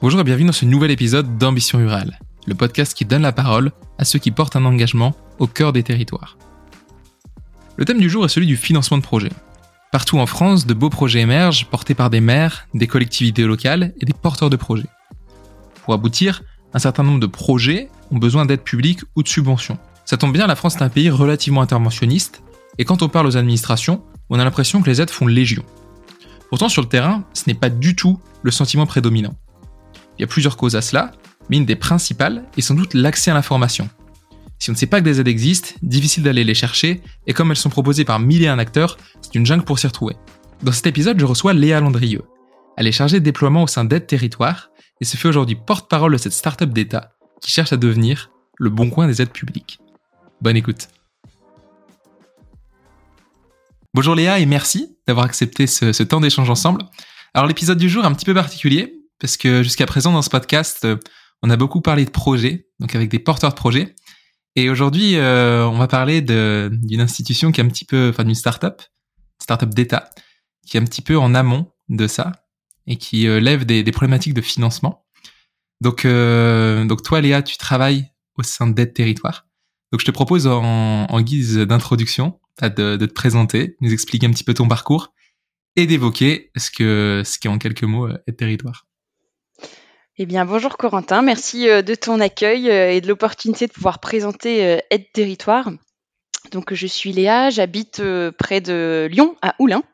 Bonjour 0.00 0.20
et 0.20 0.24
bienvenue 0.24 0.46
dans 0.46 0.52
ce 0.52 0.64
nouvel 0.64 0.92
épisode 0.92 1.38
d'Ambition 1.38 1.78
Rurale, 1.78 2.20
le 2.46 2.54
podcast 2.54 2.96
qui 2.96 3.04
donne 3.04 3.22
la 3.22 3.32
parole 3.32 3.72
à 3.98 4.04
ceux 4.04 4.20
qui 4.20 4.30
portent 4.30 4.54
un 4.54 4.64
engagement 4.64 5.16
au 5.40 5.48
cœur 5.48 5.72
des 5.72 5.82
territoires. 5.82 6.38
Le 7.76 7.84
thème 7.84 7.98
du 7.98 8.08
jour 8.08 8.24
est 8.24 8.28
celui 8.28 8.46
du 8.46 8.56
financement 8.56 8.98
de 8.98 9.02
projets. 9.02 9.32
Partout 9.90 10.20
en 10.20 10.26
France, 10.26 10.66
de 10.66 10.74
beaux 10.74 10.88
projets 10.88 11.18
émergent, 11.18 11.66
portés 11.66 11.96
par 11.96 12.10
des 12.10 12.20
maires, 12.20 12.68
des 12.74 12.86
collectivités 12.86 13.42
locales 13.42 13.92
et 14.00 14.06
des 14.06 14.12
porteurs 14.12 14.50
de 14.50 14.56
projets. 14.56 14.86
Pour 15.82 15.94
aboutir, 15.94 16.44
un 16.74 16.78
certain 16.78 17.02
nombre 17.02 17.18
de 17.18 17.26
projets 17.26 17.88
ont 18.12 18.18
besoin 18.18 18.46
d'aide 18.46 18.62
publique 18.62 19.00
ou 19.16 19.24
de 19.24 19.28
subventions. 19.28 19.78
Ça 20.04 20.16
tombe 20.16 20.32
bien, 20.32 20.46
la 20.46 20.54
France 20.54 20.76
est 20.76 20.82
un 20.82 20.90
pays 20.90 21.10
relativement 21.10 21.60
interventionniste, 21.60 22.44
et 22.78 22.84
quand 22.84 23.02
on 23.02 23.08
parle 23.08 23.26
aux 23.26 23.36
administrations, 23.36 24.04
on 24.30 24.38
a 24.38 24.44
l'impression 24.44 24.80
que 24.80 24.88
les 24.88 25.00
aides 25.00 25.10
font 25.10 25.26
légion. 25.26 25.64
Pourtant, 26.50 26.68
sur 26.68 26.82
le 26.82 26.88
terrain, 26.88 27.24
ce 27.32 27.44
n'est 27.48 27.54
pas 27.54 27.68
du 27.68 27.96
tout 27.96 28.20
le 28.42 28.52
sentiment 28.52 28.86
prédominant. 28.86 29.34
Il 30.18 30.22
y 30.22 30.24
a 30.24 30.28
plusieurs 30.28 30.56
causes 30.56 30.76
à 30.76 30.82
cela, 30.82 31.12
mais 31.48 31.56
une 31.56 31.64
des 31.64 31.76
principales 31.76 32.44
est 32.56 32.60
sans 32.60 32.74
doute 32.74 32.94
l'accès 32.94 33.30
à 33.30 33.34
l'information. 33.34 33.88
Si 34.58 34.70
on 34.70 34.72
ne 34.72 34.78
sait 34.78 34.86
pas 34.86 35.00
que 35.00 35.04
des 35.04 35.20
aides 35.20 35.28
existent, 35.28 35.70
difficile 35.82 36.24
d'aller 36.24 36.44
les 36.44 36.54
chercher, 36.54 37.00
et 37.26 37.32
comme 37.32 37.50
elles 37.50 37.56
sont 37.56 37.70
proposées 37.70 38.04
par 38.04 38.18
mille 38.18 38.42
et 38.42 38.48
acteurs, 38.48 38.98
c'est 39.20 39.36
une 39.36 39.46
jungle 39.46 39.64
pour 39.64 39.78
s'y 39.78 39.86
retrouver. 39.86 40.16
Dans 40.62 40.72
cet 40.72 40.88
épisode, 40.88 41.20
je 41.20 41.24
reçois 41.24 41.52
Léa 41.52 41.80
Landrieux. 41.80 42.22
Elle 42.76 42.88
est 42.88 42.92
chargée 42.92 43.20
de 43.20 43.24
déploiement 43.24 43.62
au 43.62 43.68
sein 43.68 43.84
d'Aide 43.84 44.06
Territoire, 44.06 44.70
et 45.00 45.04
se 45.04 45.16
fait 45.16 45.28
aujourd'hui 45.28 45.56
porte-parole 45.56 46.12
de 46.12 46.18
cette 46.18 46.32
start-up 46.32 46.70
d'État 46.70 47.12
qui 47.40 47.50
cherche 47.50 47.72
à 47.72 47.76
devenir 47.76 48.30
le 48.56 48.70
bon 48.70 48.90
coin 48.90 49.06
des 49.06 49.22
aides 49.22 49.30
publiques. 49.30 49.78
Bonne 50.40 50.56
écoute. 50.56 50.88
Bonjour 53.94 54.14
Léa 54.14 54.38
et 54.38 54.46
merci 54.46 54.96
d'avoir 55.06 55.26
accepté 55.26 55.66
ce, 55.66 56.02
temps 56.02 56.20
d'échange 56.20 56.50
ensemble. 56.50 56.82
Alors 57.34 57.46
l'épisode 57.46 57.78
du 57.78 57.88
jour 57.88 58.04
est 58.04 58.06
un 58.06 58.12
petit 58.12 58.24
peu 58.24 58.34
particulier 58.34 58.97
parce 59.18 59.36
que 59.36 59.62
jusqu'à 59.62 59.86
présent 59.86 60.12
dans 60.12 60.22
ce 60.22 60.30
podcast, 60.30 60.84
euh, 60.84 60.96
on 61.42 61.50
a 61.50 61.56
beaucoup 61.56 61.80
parlé 61.80 62.04
de 62.04 62.10
projets, 62.10 62.68
donc 62.80 62.94
avec 62.94 63.10
des 63.10 63.18
porteurs 63.18 63.50
de 63.50 63.56
projets. 63.56 63.94
Et 64.56 64.70
aujourd'hui, 64.70 65.16
euh, 65.16 65.66
on 65.66 65.78
va 65.78 65.86
parler 65.86 66.20
d'une 66.20 67.00
institution 67.00 67.52
qui 67.52 67.60
est 67.60 67.64
un 67.64 67.68
petit 67.68 67.84
peu, 67.84 68.08
enfin 68.10 68.24
d'une 68.24 68.34
start-up, 68.34 68.82
start-up 69.40 69.70
d'État, 69.70 70.10
qui 70.66 70.76
est 70.76 70.80
un 70.80 70.84
petit 70.84 71.02
peu 71.02 71.16
en 71.16 71.34
amont 71.34 71.70
de 71.88 72.06
ça 72.06 72.32
et 72.86 72.96
qui 72.96 73.28
euh, 73.28 73.40
lève 73.40 73.66
des, 73.66 73.84
problématiques 73.92 74.34
de 74.34 74.40
financement. 74.40 75.04
Donc, 75.80 76.04
donc 76.04 77.04
toi 77.04 77.20
Léa, 77.20 77.42
tu 77.42 77.56
travailles 77.56 78.10
au 78.36 78.42
sein 78.42 78.66
d'Aide 78.66 78.94
Territoire. 78.94 79.46
Donc 79.92 80.00
je 80.00 80.06
te 80.06 80.10
propose 80.10 80.46
en, 80.46 81.20
guise 81.20 81.56
d'introduction 81.56 82.40
de, 82.60 82.96
te 82.96 83.12
présenter, 83.12 83.76
nous 83.80 83.92
expliquer 83.92 84.26
un 84.26 84.30
petit 84.30 84.44
peu 84.44 84.54
ton 84.54 84.68
parcours 84.68 85.12
et 85.76 85.86
d'évoquer 85.86 86.50
ce 86.56 86.70
que 86.70 87.22
ce 87.24 87.38
qui 87.38 87.46
est 87.46 87.50
en 87.50 87.58
quelques 87.58 87.84
mots 87.84 88.06
euh, 88.06 88.22
Aide 88.26 88.36
Territoire. 88.36 88.87
Eh 90.20 90.26
bien, 90.26 90.44
bonjour 90.44 90.76
Corentin, 90.76 91.22
merci 91.22 91.68
euh, 91.68 91.80
de 91.80 91.94
ton 91.94 92.18
accueil 92.18 92.68
euh, 92.68 92.90
et 92.90 93.00
de 93.00 93.06
l'opportunité 93.06 93.68
de 93.68 93.72
pouvoir 93.72 94.00
présenter 94.00 94.80
Aide 94.90 95.12
Territoire. 95.12 95.70
Donc, 96.50 96.74
je 96.74 96.86
suis 96.88 97.12
Léa, 97.12 97.50
j'habite 97.50 98.02
près 98.36 98.60
de 98.60 99.06
Lyon, 99.12 99.36
à 99.42 99.54
Oulin. 99.60 99.84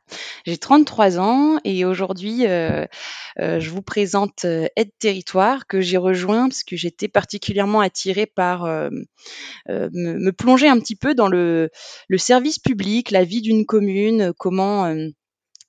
J'ai 0.46 0.56
33 0.56 1.18
ans 1.18 1.58
et 1.64 1.84
aujourd'hui, 1.84 2.42
je 2.42 3.70
vous 3.70 3.82
présente 3.82 4.44
Aide 4.44 4.92
Territoire 5.00 5.66
que 5.66 5.80
j'ai 5.80 5.96
rejoint 5.96 6.48
parce 6.48 6.62
que 6.62 6.76
j'étais 6.76 7.08
particulièrement 7.08 7.80
attirée 7.80 8.26
par 8.26 8.66
me, 9.68 10.30
plonger 10.30 10.68
un 10.68 10.78
petit 10.78 10.96
peu 10.96 11.14
dans 11.14 11.28
le, 11.28 11.70
service 12.18 12.60
public, 12.60 13.10
la 13.10 13.24
vie 13.24 13.42
d'une 13.42 13.66
commune, 13.66 14.32
comment 14.38 14.94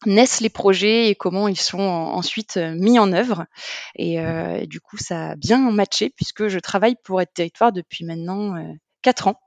naissent 0.06 0.42
les 0.42 0.50
projets 0.50 1.10
et 1.10 1.16
comment 1.16 1.48
ils 1.48 1.60
sont 1.60 1.80
ensuite 1.80 2.58
mis 2.58 3.00
en 3.00 3.12
œuvre. 3.12 3.46
Et, 3.96 4.18
du 4.68 4.80
coup, 4.80 4.98
ça 4.98 5.32
a 5.32 5.36
bien 5.36 5.72
matché 5.72 6.10
puisque 6.10 6.48
je 6.48 6.60
travaille 6.60 6.96
pour 7.04 7.22
Aide 7.22 7.34
Territoire 7.34 7.72
depuis 7.72 8.06
maintenant 8.06 8.56
4 9.02 9.28
ans. 9.28 9.40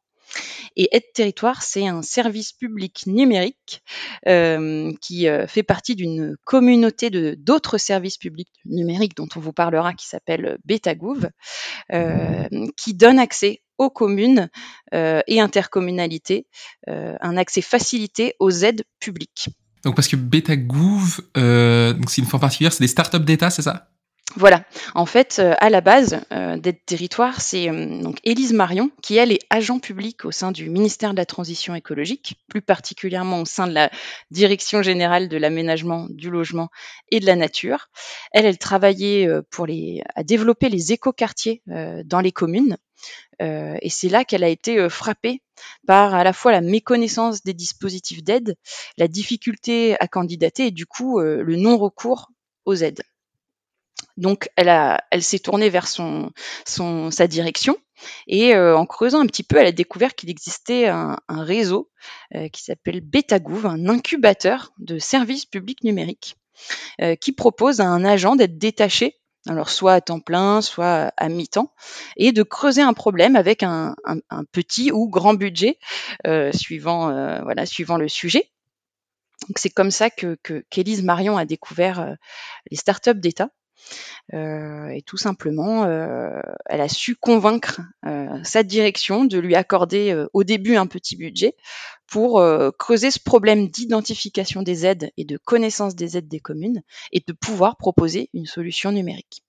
Et 0.77 0.89
Aide 0.93 1.13
Territoire, 1.15 1.63
c'est 1.63 1.87
un 1.87 2.03
service 2.03 2.53
public 2.53 3.05
numérique 3.07 3.83
euh, 4.27 4.93
qui 5.01 5.29
euh, 5.29 5.47
fait 5.47 5.63
partie 5.63 5.97
d'une 5.97 6.37
communauté 6.45 7.11
de 7.11 7.35
d'autres 7.39 7.79
services 7.79 8.19
publics 8.19 8.53
numériques 8.65 9.17
dont 9.17 9.29
on 9.37 9.41
vous 9.41 9.53
parlera, 9.53 9.95
qui 9.95 10.07
s'appelle 10.07 10.59
Betagouv, 10.65 11.29
euh, 11.93 12.49
qui 12.77 12.95
donne 12.95 13.19
accès 13.19 13.63
aux 13.79 13.91
communes 13.91 14.51
et 14.93 15.41
intercommunalités, 15.41 16.49
un 16.89 17.37
accès 17.37 17.63
facilité 17.63 18.35
aux 18.41 18.51
aides 18.51 18.83
publiques. 18.99 19.51
Donc 19.85 19.95
parce 19.95 20.09
que 20.09 20.17
Betagouv, 20.17 21.21
c'est 21.35 22.19
une 22.19 22.27
forme 22.27 22.41
particulière, 22.41 22.73
c'est 22.73 22.85
des 22.85 22.89
startups 22.89 23.21
d'État, 23.21 23.51
c'est 23.51 23.63
ça? 23.63 23.91
Voilà. 24.37 24.65
En 24.95 25.07
fait, 25.07 25.39
euh, 25.39 25.55
à 25.59 25.71
la 25.71 25.81
base 25.81 26.21
euh, 26.33 26.59
d'être 26.59 26.85
territoire, 26.85 27.41
c'est 27.41 27.71
euh, 27.71 28.03
donc 28.03 28.19
Élise 28.25 28.53
Marion 28.53 28.91
qui 29.03 29.17
elle 29.17 29.33
est 29.33 29.41
agent 29.49 29.79
public 29.79 30.27
au 30.27 30.31
sein 30.31 30.53
du 30.53 30.69
ministère 30.69 31.13
de 31.13 31.17
la 31.17 31.25
Transition 31.25 31.75
écologique, 31.75 32.37
plus 32.47 32.61
particulièrement 32.61 33.41
au 33.41 33.45
sein 33.47 33.67
de 33.67 33.73
la 33.73 33.91
Direction 34.31 34.83
générale 34.83 35.29
de 35.29 35.37
l'aménagement, 35.39 36.07
du 36.11 36.31
logement 36.31 36.69
et 37.11 37.21
de 37.21 37.27
la 37.27 37.37
nature. 37.37 37.89
Elle, 38.33 38.45
elle 38.45 38.59
travaillait 38.59 39.29
pour 39.51 39.67
les 39.67 40.03
à 40.15 40.23
développer 40.23 40.69
les 40.69 40.93
écoquartiers 40.93 41.63
dans 41.67 42.21
les 42.21 42.33
communes. 42.33 42.77
et 43.41 43.91
c'est 43.91 44.09
là 44.09 44.25
qu'elle 44.25 44.45
a 44.45 44.49
été 44.49 44.89
frappée 44.89 45.43
par 45.87 46.15
à 46.15 46.23
la 46.25 46.33
fois 46.33 46.53
la 46.53 46.61
méconnaissance 46.61 47.43
des 47.43 47.55
dispositifs 47.55 48.23
d'aide, 48.23 48.57
la 48.99 49.09
difficulté 49.09 49.97
à 50.01 50.07
candidater 50.07 50.67
et 50.67 50.71
du 50.71 50.87
coup 50.87 51.21
le 51.21 51.57
non-recours 51.57 52.31
aux 52.67 52.75
aides. 52.75 53.03
Donc, 54.17 54.51
elle, 54.57 55.23
s'est 55.23 55.39
tournée 55.39 55.71
vers 55.71 55.87
sa 55.87 57.27
direction 57.27 57.79
et 58.27 58.55
euh, 58.55 58.77
en 58.77 58.87
creusant 58.87 59.21
un 59.21 59.27
petit 59.27 59.43
peu, 59.43 59.57
elle 59.57 59.67
a 59.67 59.73
découvert 59.73 60.15
qu'il 60.15 60.31
existait 60.31 60.89
un, 60.89 61.19
réseau 61.29 61.91
euh, 62.35 62.49
qui 62.49 62.63
s'appelle 62.63 63.01
Betagouv, 63.01 63.67
un 63.67 63.89
incubateur 63.89 64.73
de 64.79 64.99
services 64.99 65.47
publics 65.47 65.85
numériques, 65.85 66.37
euh, 67.01 67.15
qui 67.17 67.33
propose 67.33 67.81
à 67.81 67.87
un 67.87 68.05
agent 68.05 68.37
d'être 68.37 68.59
détaché, 68.59 69.17
alors 69.49 69.71
soit 69.71 69.95
à 69.95 70.01
temps 70.01 70.21
plein, 70.21 70.61
soit 70.61 71.13
à 71.17 71.29
mi-temps, 71.29 71.73
et 72.17 72.33
de 72.33 72.43
creuser 72.43 72.83
un 72.83 72.93
problème 72.93 73.37
avec 73.37 73.63
un, 73.63 73.95
petit 74.53 74.93
ou 74.93 75.09
grand 75.09 75.35
budget, 75.35 75.79
suivant, 76.53 77.43
voilà, 77.43 77.65
suivant 77.65 77.97
le 77.97 78.09
sujet. 78.09 78.51
C'est 79.57 79.71
comme 79.71 79.93
ça 79.93 80.11
que 80.11 80.37
qu'Élise 80.69 81.03
Marion 81.03 81.39
a 81.39 81.47
découvert 81.47 82.17
les 82.71 82.77
startups 82.77 83.15
d'État 83.15 83.51
euh, 84.35 84.89
et 84.89 85.03
tout 85.03 85.17
simplement, 85.17 85.85
euh, 85.85 86.41
elle 86.67 86.81
a 86.81 86.89
su 86.89 87.17
convaincre 87.17 87.81
euh, 88.05 88.27
sa 88.45 88.63
direction 88.63 89.25
de 89.25 89.39
lui 89.39 89.55
accorder 89.55 90.25
au 90.33 90.45
début 90.45 90.77
un 90.77 90.87
petit 90.87 91.17
budget 91.17 91.55
pour 92.07 92.43
creuser 92.79 93.11
ce 93.11 93.19
problème 93.21 93.69
d'identification 93.69 94.63
des 94.63 94.87
aides 94.87 95.11
et 95.17 95.25
de 95.25 95.37
connaissance 95.37 95.95
des 95.95 96.17
aides 96.17 96.29
des 96.29 96.41
communes 96.41 96.83
et 97.13 97.23
de 97.27 97.33
pouvoir 97.33 97.77
proposer 97.77 98.31
une 98.33 98.47
solution 98.47 98.93
numérique. 98.93 99.45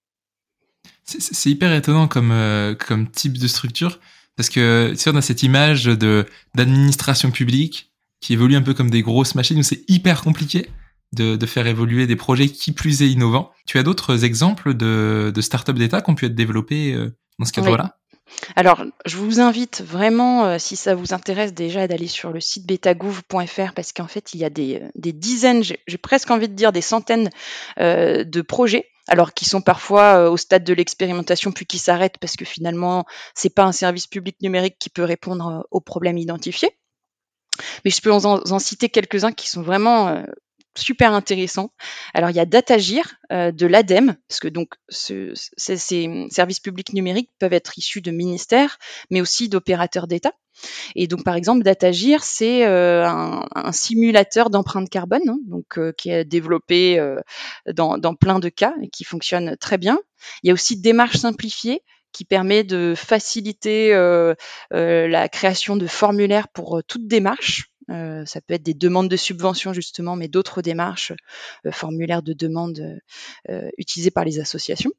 C'est 1.06 1.50
hyper 1.50 1.74
étonnant 1.74 2.08
comme, 2.08 3.08
type 3.14 3.38
de 3.38 3.48
structure 3.48 4.00
parce 4.36 4.50
que 4.50 4.94
si 4.96 5.10
on 5.10 5.16
a 5.16 5.22
cette 5.22 5.44
image 5.44 5.86
d'administration 5.86 7.32
publique 7.32 7.94
qui 8.20 8.34
évolue 8.34 8.56
un 8.56 8.62
peu 8.62 8.74
comme 8.74 8.90
des 8.90 9.02
grosses 9.02 9.36
machines 9.36 9.60
où 9.60 9.64
c'est 9.64 9.90
hyper 9.90 10.22
compliqué 10.22 10.70
de, 11.14 11.46
faire 11.46 11.68
évoluer 11.68 12.08
des 12.08 12.16
projets 12.16 12.50
qui 12.50 12.72
plus 12.72 13.02
est 13.02 13.10
innovants. 13.10 13.52
Tu 13.66 13.78
as 13.78 13.84
d'autres 13.84 14.24
exemples 14.24 14.74
de, 14.74 15.32
de 15.34 15.42
startups 15.42 15.74
d'État 15.74 16.02
qui 16.02 16.12
ont 16.12 16.16
pu 16.16 16.26
être 16.26 16.36
développés 16.36 16.94
euh, 16.94 17.16
dans 17.40 17.46
ce 17.46 17.52
cadre-là? 17.52 17.96
Alors, 18.56 18.84
je 19.06 19.18
vous 19.18 19.40
invite 19.40 19.82
vraiment, 19.82 20.46
euh, 20.46 20.58
si 20.60 20.76
ça 20.76 20.94
vous 20.94 21.14
intéresse 21.14 21.54
déjà, 21.54 21.88
d'aller 21.88 22.08
sur 22.08 22.32
le 22.32 22.40
site 22.40 22.68
betagouv.fr 22.68 23.74
parce 23.76 23.92
qu'en 23.92 24.08
fait, 24.08 24.34
il 24.34 24.40
y 24.40 24.46
a 24.46 24.52
des, 24.52 24.84
des 24.96 25.14
dizaines, 25.14 25.64
j'ai 25.64 25.98
presque 25.98 26.30
envie 26.30 26.48
de 26.48 26.54
dire 26.54 26.72
des 26.72 26.82
centaines 26.82 27.30
euh, 27.80 28.24
de 28.24 28.42
projets 28.42 28.86
alors 29.08 29.34
qui 29.34 29.46
sont 29.46 29.62
parfois 29.62 30.30
au 30.30 30.38
stade 30.38 30.64
de 30.64 30.72
l'expérimentation 30.72 31.52
puis 31.52 31.66
qui 31.66 31.80
s'arrêtent 31.80 32.20
parce 32.20 32.36
que 32.36 32.46
finalement 32.46 33.06
c'est 33.34 33.50
pas 33.50 33.64
un 33.64 33.72
service 33.72 34.06
public 34.06 34.36
numérique 34.44 34.76
qui 34.78 34.92
peut 34.92 35.04
répondre 35.04 35.66
aux 35.72 35.82
problèmes 35.82 36.20
identifiés. 36.20 36.70
Mais 37.84 37.90
je 37.90 38.02
peux 38.02 38.12
en 38.12 38.60
citer 38.60 38.90
quelques-uns 38.90 39.32
qui 39.32 39.50
sont 39.50 39.64
vraiment 39.64 40.24
super 40.80 41.14
intéressant. 41.14 41.72
Alors 42.14 42.30
il 42.30 42.36
y 42.36 42.40
a 42.40 42.46
Datagir 42.46 43.16
euh, 43.32 43.52
de 43.52 43.68
l'ADEME, 43.68 44.16
parce 44.28 44.40
que 44.40 44.48
donc 44.48 44.74
ces 44.90 45.34
services 46.30 46.60
publics 46.60 46.94
numériques 46.94 47.30
peuvent 47.40 47.54
être 47.54 47.78
issus 47.78 48.02
de 48.02 48.12
ministères, 48.12 48.78
mais 49.10 49.22
aussi 49.22 49.50
d'opérateurs 49.50 50.08
d'État. 50.08 50.34
Et 50.96 51.08
donc 51.08 51.24
par 51.24 51.36
exemple 51.36 51.64
Datagir, 51.64 52.24
c'est 52.24 52.66
euh, 52.66 53.06
un, 53.06 53.72
simulateur 53.72 54.50
d'empreinte 54.50 54.90
carbone, 54.90 55.28
hein, 55.28 55.40
donc 55.46 55.78
euh, 55.78 55.94
qui 55.98 56.10
est 56.10 56.26
développé 56.26 57.00
dans, 57.68 57.98
dans, 57.98 58.16
plein 58.16 58.40
de 58.40 58.50
cas 58.50 58.74
et 58.82 58.90
qui 58.90 59.04
fonctionne 59.04 59.56
très 59.58 59.78
bien. 59.78 60.00
Il 60.44 60.48
y 60.48 60.50
a 60.52 60.54
aussi 60.54 60.80
Démarche 60.80 61.18
simplifiée 61.18 61.84
qui 62.12 62.26
permet 62.26 62.64
de 62.64 62.96
faciliter 62.98 63.92
la 64.72 65.30
création 65.30 65.76
de 65.76 65.88
formulaires 65.88 66.48
pour 66.48 66.82
toute 66.88 67.08
démarche. 67.08 67.70
Euh, 67.90 68.26
ça 68.26 68.42
peut 68.42 68.54
être 68.54 68.64
des 68.64 68.74
demandes 68.74 69.10
de 69.10 69.18
subventions 69.18 69.74
justement, 69.74 70.16
mais 70.16 70.28
d'autres 70.28 70.62
démarches, 70.62 71.14
euh, 71.66 71.72
formulaires 71.72 72.24
de 72.24 72.34
demande 72.34 73.00
euh, 73.50 73.70
utilisés 73.78 74.12
par 74.12 74.26
les 74.26 74.40
associations. 74.40 74.92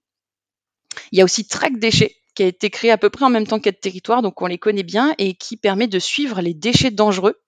Il 1.12 1.18
y 1.18 1.20
a 1.20 1.24
aussi 1.24 1.46
Track 1.46 1.78
Déchets 1.78 2.16
qui 2.34 2.42
a 2.42 2.46
été 2.46 2.70
créé 2.70 2.90
à 2.90 2.98
peu 2.98 3.10
près 3.10 3.24
en 3.24 3.30
même 3.30 3.46
temps 3.46 3.60
qu'Aide 3.60 3.80
Territoire, 3.80 4.22
donc 4.22 4.40
on 4.42 4.46
les 4.46 4.58
connaît 4.58 4.82
bien 4.82 5.14
et 5.18 5.34
qui 5.34 5.56
permet 5.56 5.88
de 5.88 5.98
suivre 5.98 6.40
les 6.40 6.54
déchets 6.54 6.90
dangereux 6.90 7.40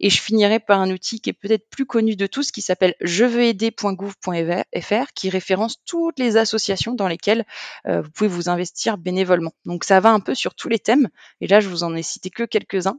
et 0.00 0.10
je 0.10 0.20
finirai 0.20 0.60
par 0.60 0.80
un 0.80 0.90
outil 0.90 1.20
qui 1.20 1.30
est 1.30 1.34
peut-être 1.34 1.68
plus 1.68 1.86
connu 1.86 2.16
de 2.16 2.26
tous, 2.26 2.50
qui 2.50 2.62
s'appelle 2.62 2.94
jeveuxaider.gouv.fr, 3.00 5.12
qui 5.14 5.30
référence 5.30 5.76
toutes 5.84 6.18
les 6.18 6.36
associations 6.36 6.94
dans 6.94 7.08
lesquelles 7.08 7.44
euh, 7.86 8.00
vous 8.00 8.10
pouvez 8.10 8.28
vous 8.28 8.48
investir 8.48 8.98
bénévolement. 8.98 9.52
Donc 9.64 9.84
ça 9.84 10.00
va 10.00 10.10
un 10.10 10.20
peu 10.20 10.34
sur 10.34 10.54
tous 10.54 10.68
les 10.68 10.78
thèmes. 10.78 11.08
Et 11.40 11.46
là, 11.46 11.60
je 11.60 11.68
vous 11.68 11.84
en 11.84 11.94
ai 11.94 12.02
cité 12.02 12.30
que 12.30 12.44
quelques-uns. 12.44 12.98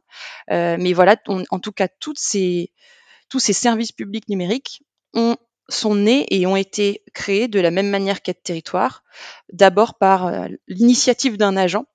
Euh, 0.52 0.78
mais 0.80 0.94
voilà, 0.94 1.16
en 1.28 1.60
tout 1.60 1.72
cas, 1.72 1.88
toutes 1.88 2.20
ces, 2.20 2.72
tous 3.30 3.40
ces 3.40 3.54
services 3.54 3.92
publics 3.92 4.30
numériques 4.30 4.84
ont 5.14 5.38
sont 5.70 5.96
nés 5.96 6.26
et 6.30 6.46
ont 6.46 6.56
été 6.56 7.04
créés 7.14 7.48
de 7.48 7.60
la 7.60 7.72
même 7.72 7.90
manière 7.90 8.22
qu'être 8.22 8.44
territoire, 8.44 9.04
d'abord 9.54 9.98
par 9.98 10.28
euh, 10.28 10.48
l'initiative 10.68 11.38
d'un 11.38 11.58
agent 11.58 11.86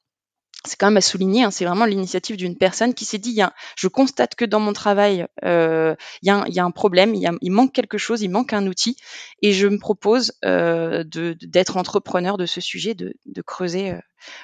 c'est 0.67 0.77
quand 0.79 0.87
même 0.87 0.97
à 0.97 1.03
souligner, 1.03 1.45
hein, 1.45 1.51
c'est 1.51 1.65
vraiment 1.65 1.85
l'initiative 1.85 2.37
d'une 2.37 2.57
personne 2.57 2.95
qui 2.95 3.05
s'est 3.05 3.19
dit, 3.19 3.41
je 3.77 3.89
constate 3.89 4.35
que 4.35 4.45
dans 4.45 4.61
mon 4.61 4.73
travail, 4.73 5.27
euh, 5.45 5.95
il, 6.23 6.27
y 6.27 6.59
a 6.59 6.65
un, 6.65 6.71
problème, 6.71 7.15
il, 7.15 7.51
manque 7.51 7.73
quelque 7.73 7.99
chose, 7.99 8.23
il 8.23 8.31
manque 8.31 8.53
un 8.53 8.67
outil, 8.67 8.97
et 9.43 9.53
je 9.53 9.67
me 9.67 9.79
propose 9.79 10.33
euh, 10.45 11.05
d'être 11.05 11.77
entrepreneur 11.77 12.37
de 12.37 12.47
ce 12.47 12.61
sujet, 12.61 12.95
de, 12.95 13.15
creuser 13.43 13.93
euh, 13.93 14.01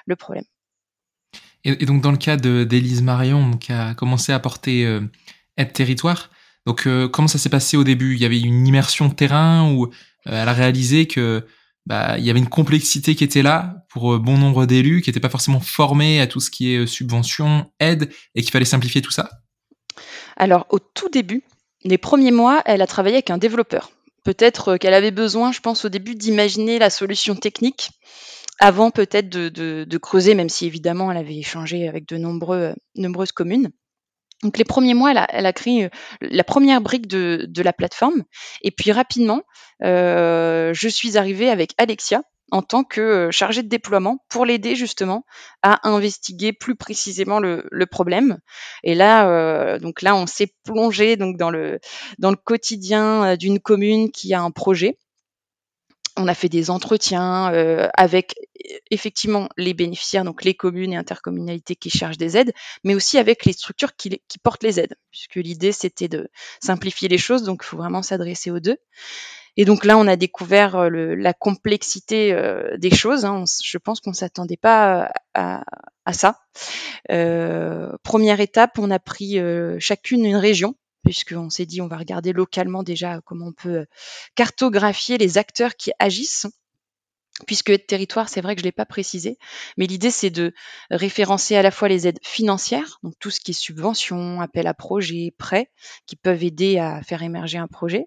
le 0.06 0.16
problème. 0.16 0.44
Et, 1.64 1.86
donc 1.86 2.02
dans 2.02 2.12
le 2.12 2.18
cas 2.18 2.36
d'Élise 2.36 3.02
Marion, 3.02 3.56
qui 3.56 3.72
a 3.72 3.94
commencé 3.94 4.32
à 4.32 4.40
porter 4.40 5.00
Aide 5.56 5.72
Territoire, 5.72 6.30
donc 6.66 6.88
comment 7.10 7.28
ça 7.28 7.38
s'est 7.38 7.48
passé 7.48 7.76
au 7.76 7.84
début? 7.84 8.14
Il 8.14 8.20
y 8.20 8.24
avait 8.24 8.40
une 8.40 8.66
immersion 8.66 9.10
terrain 9.10 9.72
où 9.72 9.90
elle 10.24 10.48
a 10.48 10.52
réalisé 10.52 11.06
que 11.06 11.44
bah, 11.86 12.16
il 12.18 12.24
y 12.24 12.30
avait 12.30 12.38
une 12.38 12.48
complexité 12.48 13.14
qui 13.16 13.24
était 13.24 13.42
là 13.42 13.84
pour 13.88 14.14
euh, 14.14 14.18
bon 14.18 14.38
nombre 14.38 14.66
d'élus 14.66 15.02
qui 15.02 15.10
n'étaient 15.10 15.20
pas 15.20 15.28
forcément 15.28 15.60
formés 15.60 16.20
à 16.20 16.26
tout 16.26 16.40
ce 16.40 16.50
qui 16.50 16.72
est 16.72 16.78
euh, 16.78 16.86
subvention, 16.86 17.70
aide, 17.80 18.12
et 18.34 18.42
qu'il 18.42 18.52
fallait 18.52 18.64
simplifier 18.64 19.02
tout 19.02 19.10
ça 19.10 19.30
Alors, 20.36 20.66
au 20.70 20.78
tout 20.78 21.08
début, 21.08 21.42
les 21.84 21.98
premiers 21.98 22.30
mois, 22.30 22.62
elle 22.66 22.82
a 22.82 22.86
travaillé 22.86 23.16
avec 23.16 23.30
un 23.30 23.38
développeur. 23.38 23.90
Peut-être 24.24 24.68
euh, 24.68 24.76
qu'elle 24.76 24.94
avait 24.94 25.10
besoin, 25.10 25.50
je 25.50 25.60
pense, 25.60 25.84
au 25.84 25.88
début 25.88 26.14
d'imaginer 26.14 26.78
la 26.78 26.90
solution 26.90 27.34
technique 27.34 27.90
avant 28.60 28.92
peut-être 28.92 29.28
de, 29.28 29.98
creuser, 29.98 30.34
même 30.34 30.48
si 30.48 30.66
évidemment 30.66 31.10
elle 31.10 31.18
avait 31.18 31.36
échangé 31.36 31.88
avec 31.88 32.06
de 32.06 32.16
nombreuses 32.16 33.32
communes. 33.32 33.70
Donc 34.42 34.58
les 34.58 34.64
premiers 34.64 34.94
mois, 34.94 35.12
elle 35.28 35.46
a, 35.46 35.52
créé 35.52 35.84
euh, 35.84 35.88
la 36.20 36.44
première 36.44 36.80
brique 36.80 37.06
de, 37.06 37.62
la 37.62 37.72
plateforme. 37.72 38.24
Et 38.62 38.70
puis 38.70 38.92
rapidement, 38.92 39.42
euh, 39.84 40.72
je 40.74 40.88
suis 40.88 41.16
arrivée 41.16 41.48
avec 41.48 41.74
Alexia 41.78 42.22
en 42.50 42.60
tant 42.60 42.84
que 42.84 43.00
euh, 43.00 43.30
chargée 43.30 43.62
de 43.62 43.68
déploiement 43.68 44.18
pour 44.28 44.44
l'aider 44.44 44.74
justement 44.74 45.24
à 45.62 45.88
investiguer 45.88 46.52
plus 46.52 46.74
précisément 46.74 47.38
le, 47.38 47.86
problème. 47.90 48.38
Et 48.82 48.94
là, 48.94 49.78
donc 49.78 50.02
là, 50.02 50.16
on 50.16 50.26
s'est 50.26 50.52
plongé 50.64 51.16
donc 51.16 51.36
dans 51.36 51.50
le 51.50 51.78
dans 52.18 52.30
le 52.30 52.36
quotidien 52.36 53.36
d'une 53.36 53.60
commune 53.60 54.10
qui 54.10 54.34
a 54.34 54.40
un 54.40 54.50
projet 54.50 54.98
on 56.16 56.28
a 56.28 56.34
fait 56.34 56.48
des 56.48 56.70
entretiens 56.70 57.52
euh, 57.52 57.88
avec 57.94 58.34
effectivement 58.90 59.48
les 59.56 59.74
bénéficiaires, 59.74 60.24
donc 60.24 60.44
les 60.44 60.54
communes 60.54 60.92
et 60.92 60.96
intercommunalités 60.96 61.76
qui 61.76 61.90
chargent 61.90 62.18
des 62.18 62.36
aides, 62.36 62.52
mais 62.84 62.94
aussi 62.94 63.18
avec 63.18 63.44
les 63.44 63.52
structures 63.52 63.96
qui, 63.96 64.20
portent 64.42 64.62
les 64.62 64.78
aides, 64.78 64.94
puisque 65.10 65.36
l'idée 65.36 65.72
c'était 65.72 66.08
de 66.08 66.28
simplifier 66.60 67.08
les 67.08 67.18
choses, 67.18 67.42
donc 67.42 67.62
il 67.64 67.66
faut 67.66 67.76
vraiment 67.76 68.02
s'adresser 68.02 68.50
aux 68.50 68.60
deux. 68.60 68.76
Et 69.58 69.66
donc 69.66 69.84
là, 69.84 69.98
on 69.98 70.06
a 70.06 70.16
découvert 70.16 70.76
euh, 70.76 70.88
la 71.14 71.34
complexité 71.34 72.32
euh, 72.32 72.78
des 72.78 72.90
choses. 72.90 73.26
Hein. 73.26 73.44
je 73.62 73.78
pense 73.78 74.00
qu'on 74.00 74.14
s'attendait 74.14 74.56
pas 74.56 75.10
à, 75.34 75.62
ça. 76.12 76.38
première 78.02 78.40
étape, 78.40 78.78
on 78.78 78.90
a 78.90 78.98
pris 78.98 79.38
chacune 79.78 80.24
une 80.24 80.36
région 80.36 80.74
puisqu'on 81.04 81.50
s'est 81.50 81.66
dit 81.66 81.80
on 81.80 81.88
va 81.88 81.96
regarder 81.96 82.32
localement 82.32 82.82
déjà 82.82 83.20
comment 83.24 83.48
on 83.48 83.52
peut 83.52 83.86
cartographier 84.34 85.18
les 85.18 85.38
acteurs 85.38 85.76
qui 85.76 85.92
agissent. 85.98 86.46
Puisque 87.46 87.70
être 87.70 87.86
territoire, 87.86 88.28
c'est 88.28 88.42
vrai 88.42 88.54
que 88.54 88.60
je 88.60 88.64
ne 88.64 88.68
l'ai 88.68 88.72
pas 88.72 88.84
précisé, 88.84 89.38
mais 89.78 89.86
l'idée 89.86 90.10
c'est 90.10 90.30
de 90.30 90.52
référencer 90.90 91.56
à 91.56 91.62
la 91.62 91.70
fois 91.70 91.88
les 91.88 92.06
aides 92.06 92.20
financières, 92.22 92.98
donc 93.02 93.14
tout 93.18 93.30
ce 93.30 93.40
qui 93.40 93.52
est 93.52 93.54
subventions, 93.54 94.42
appel 94.42 94.66
à 94.66 94.74
projets, 94.74 95.34
prêts, 95.38 95.70
qui 96.06 96.14
peuvent 96.14 96.44
aider 96.44 96.78
à 96.78 97.02
faire 97.02 97.22
émerger 97.22 97.56
un 97.56 97.68
projet, 97.68 98.06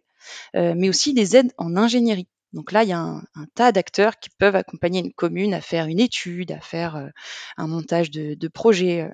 euh, 0.56 0.76
mais 0.78 0.90
aussi 0.90 1.16
des 1.16 1.36
aides 1.36 1.52
en 1.58 1.76
ingénierie. 1.76 2.28
Donc 2.56 2.72
là, 2.72 2.84
il 2.84 2.90
y 2.90 2.94
a 2.94 3.00
un, 3.00 3.22
tas 3.54 3.74
d'acteurs 3.74 4.18
qui 4.18 4.30
peuvent 4.30 4.56
accompagner 4.56 5.02
une 5.02 5.12
commune 5.12 5.54
à 5.54 5.60
faire 5.60 5.88
une 5.88 6.00
étude, 6.00 6.54
à 6.54 6.62
faire 6.62 6.96
euh, 6.96 7.10
un 7.58 7.68
montage 7.68 8.10
de, 8.12 8.48
projet. 8.48 9.02
Euh. 9.02 9.10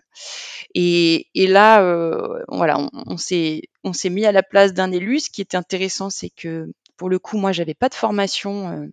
Et, 0.75 1.25
là, 1.47 1.81
euh, 1.81 2.43
voilà, 2.47 2.77
on, 2.93 3.17
s'est 3.17 3.63
mis 4.05 4.25
à 4.27 4.31
la 4.31 4.43
place 4.43 4.73
d'un 4.73 4.91
élu. 4.91 5.19
Ce 5.19 5.31
qui 5.31 5.41
était 5.41 5.57
intéressant, 5.57 6.11
c'est 6.11 6.29
que 6.29 6.71
pour 6.97 7.09
le 7.09 7.17
coup, 7.17 7.38
moi, 7.38 7.51
j'avais 7.51 7.73
pas 7.73 7.89
de 7.89 7.95
formation 7.95 8.88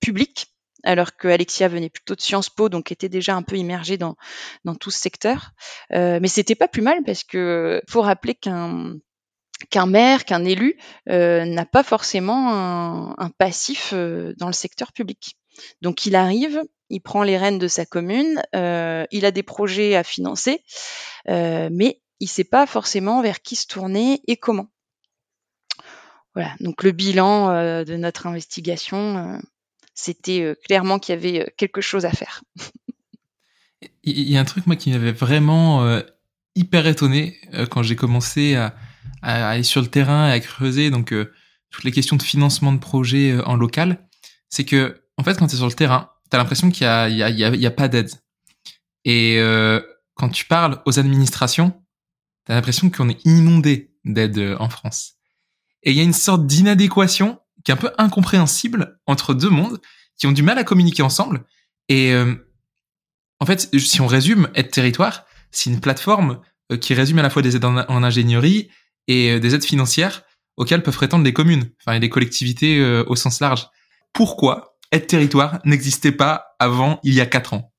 publique 0.00 0.48
alors 0.82 1.16
que 1.16 1.28
Alexia 1.28 1.68
venait 1.68 1.90
plutôt 1.90 2.14
de 2.14 2.20
Sciences 2.20 2.50
Po, 2.50 2.68
donc 2.68 2.92
était 2.92 3.08
déjà 3.08 3.34
un 3.34 3.42
peu 3.42 3.56
immergée 3.56 3.96
dans, 3.96 4.16
dans 4.64 4.74
tout 4.74 4.90
ce 4.90 4.98
secteur. 4.98 5.52
mais 5.90 6.28
c'était 6.28 6.54
pas 6.54 6.68
plus 6.68 6.82
mal 6.82 7.02
parce 7.04 7.24
que 7.24 7.82
faut 7.88 8.02
rappeler 8.02 8.34
qu'un 8.34 8.96
qu'un 9.68 9.86
maire, 9.86 10.24
qu'un 10.24 10.44
élu 10.44 10.78
euh, 11.08 11.44
n'a 11.44 11.66
pas 11.66 11.82
forcément 11.82 13.14
un, 13.18 13.30
passif 13.30 13.90
euh, 13.92 14.34
dans 14.38 14.46
le 14.46 14.52
secteur 14.52 14.92
public. 14.92 15.36
Donc 15.82 16.06
il 16.06 16.16
arrive, 16.16 16.62
il 16.88 17.00
prend 17.00 17.22
les 17.22 17.36
rênes 17.36 17.58
de 17.58 17.68
sa 17.68 17.84
commune, 17.84 18.42
euh, 18.54 19.04
il 19.10 19.26
a 19.26 19.30
des 19.30 19.42
projets 19.42 19.96
à 19.96 20.04
financer, 20.04 20.62
mais 21.26 22.00
il 22.20 22.24
ne 22.24 22.28
sait 22.28 22.44
pas 22.44 22.66
forcément 22.66 23.20
vers 23.22 23.42
qui 23.42 23.56
se 23.56 23.66
tourner 23.66 24.22
et 24.26 24.36
comment. 24.36 24.68
Voilà, 26.34 26.54
donc 26.60 26.82
le 26.82 26.92
bilan 26.92 27.48
de 27.84 27.96
notre 27.96 28.26
investigation, 28.26 29.40
c'était 29.94 30.54
clairement 30.64 30.98
qu'il 30.98 31.14
y 31.14 31.18
avait 31.18 31.52
quelque 31.56 31.80
chose 31.80 32.06
à 32.06 32.12
faire. 32.12 32.42
Il 34.04 34.30
y 34.30 34.36
a 34.36 34.40
un 34.40 34.44
truc 34.44 34.66
moi 34.66 34.76
qui 34.76 34.90
m'avait 34.90 35.12
vraiment 35.12 36.00
hyper 36.54 36.86
étonné 36.86 37.36
quand 37.70 37.82
j'ai 37.82 37.96
commencé 37.96 38.54
à, 38.54 38.74
à, 39.22 39.50
aller 39.50 39.62
sur 39.62 39.80
le 39.80 39.88
terrain 39.88 40.28
et 40.28 40.32
à 40.32 40.40
creuser 40.40 40.90
donc 40.90 41.12
euh, 41.12 41.32
toutes 41.70 41.84
les 41.84 41.92
questions 41.92 42.16
de 42.16 42.22
financement 42.22 42.72
de 42.72 42.78
projets 42.78 43.32
euh, 43.32 43.44
en 43.46 43.56
local, 43.56 44.06
c'est 44.48 44.64
que 44.64 45.02
en 45.16 45.24
fait 45.24 45.38
quand 45.38 45.46
tu 45.46 45.54
es 45.54 45.58
sur 45.58 45.66
le 45.66 45.72
terrain, 45.72 46.10
tu 46.30 46.36
as 46.36 46.38
l'impression 46.38 46.70
qu'il 46.70 46.84
y 46.84 46.86
a, 46.86 47.04
a, 47.04 47.70
pas 47.70 47.88
d'aide. 47.88 48.10
Et 49.04 49.38
euh, 49.38 49.80
quand 50.14 50.28
tu 50.28 50.44
parles 50.44 50.80
aux 50.86 50.98
administrations, 50.98 51.72
tu 52.46 52.52
as 52.52 52.54
l'impression 52.54 52.90
qu'on 52.90 53.08
est 53.08 53.24
inondé 53.24 53.92
d'aide 54.04 54.56
en 54.58 54.68
France. 54.68 55.14
Et 55.82 55.90
il 55.92 55.96
y 55.96 56.00
a 56.00 56.04
une 56.04 56.12
sorte 56.12 56.46
d'inadéquation 56.46 57.40
qui 57.64 57.70
est 57.70 57.74
un 57.74 57.78
peu 57.78 57.92
incompréhensible 57.98 58.98
entre 59.06 59.34
deux 59.34 59.50
mondes 59.50 59.80
qui 60.18 60.26
ont 60.26 60.32
du 60.32 60.42
mal 60.42 60.58
à 60.58 60.64
communiquer 60.64 61.02
ensemble. 61.02 61.44
Et 61.88 62.14
en 63.40 63.46
fait, 63.46 63.74
si 63.78 64.00
on 64.00 64.06
résume, 64.06 64.48
Aide 64.54 64.70
Territoire, 64.70 65.24
c'est 65.50 65.70
une 65.70 65.80
plateforme 65.80 66.40
qui 66.80 66.94
résume 66.94 67.18
à 67.18 67.22
la 67.22 67.30
fois 67.30 67.42
des 67.42 67.56
aides 67.56 67.64
en 67.64 68.02
ingénierie, 68.02 68.70
et 69.08 69.32
euh, 69.32 69.40
des 69.40 69.54
aides 69.54 69.64
financières 69.64 70.22
auxquelles 70.56 70.82
peuvent 70.82 70.94
prétendre 70.94 71.24
les 71.24 71.32
communes, 71.32 71.70
enfin 71.80 71.98
les 71.98 72.08
collectivités 72.08 72.78
euh, 72.78 73.04
au 73.06 73.16
sens 73.16 73.40
large. 73.40 73.68
Pourquoi 74.12 74.76
Aide 74.92 75.06
Territoire 75.06 75.60
n'existait 75.64 76.12
pas 76.12 76.56
avant 76.58 77.00
il 77.02 77.14
y 77.14 77.20
a 77.20 77.26
quatre 77.26 77.54
ans? 77.54 77.69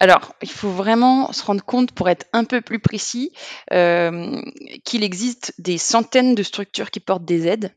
Alors, 0.00 0.36
il 0.42 0.50
faut 0.50 0.70
vraiment 0.70 1.32
se 1.32 1.42
rendre 1.44 1.64
compte, 1.64 1.90
pour 1.90 2.08
être 2.08 2.26
un 2.32 2.44
peu 2.44 2.60
plus 2.60 2.78
précis, 2.78 3.32
euh, 3.72 4.40
qu'il 4.84 5.02
existe 5.02 5.54
des 5.58 5.76
centaines 5.76 6.36
de 6.36 6.42
structures 6.44 6.92
qui 6.92 7.00
portent 7.00 7.24
des 7.24 7.48
aides. 7.48 7.74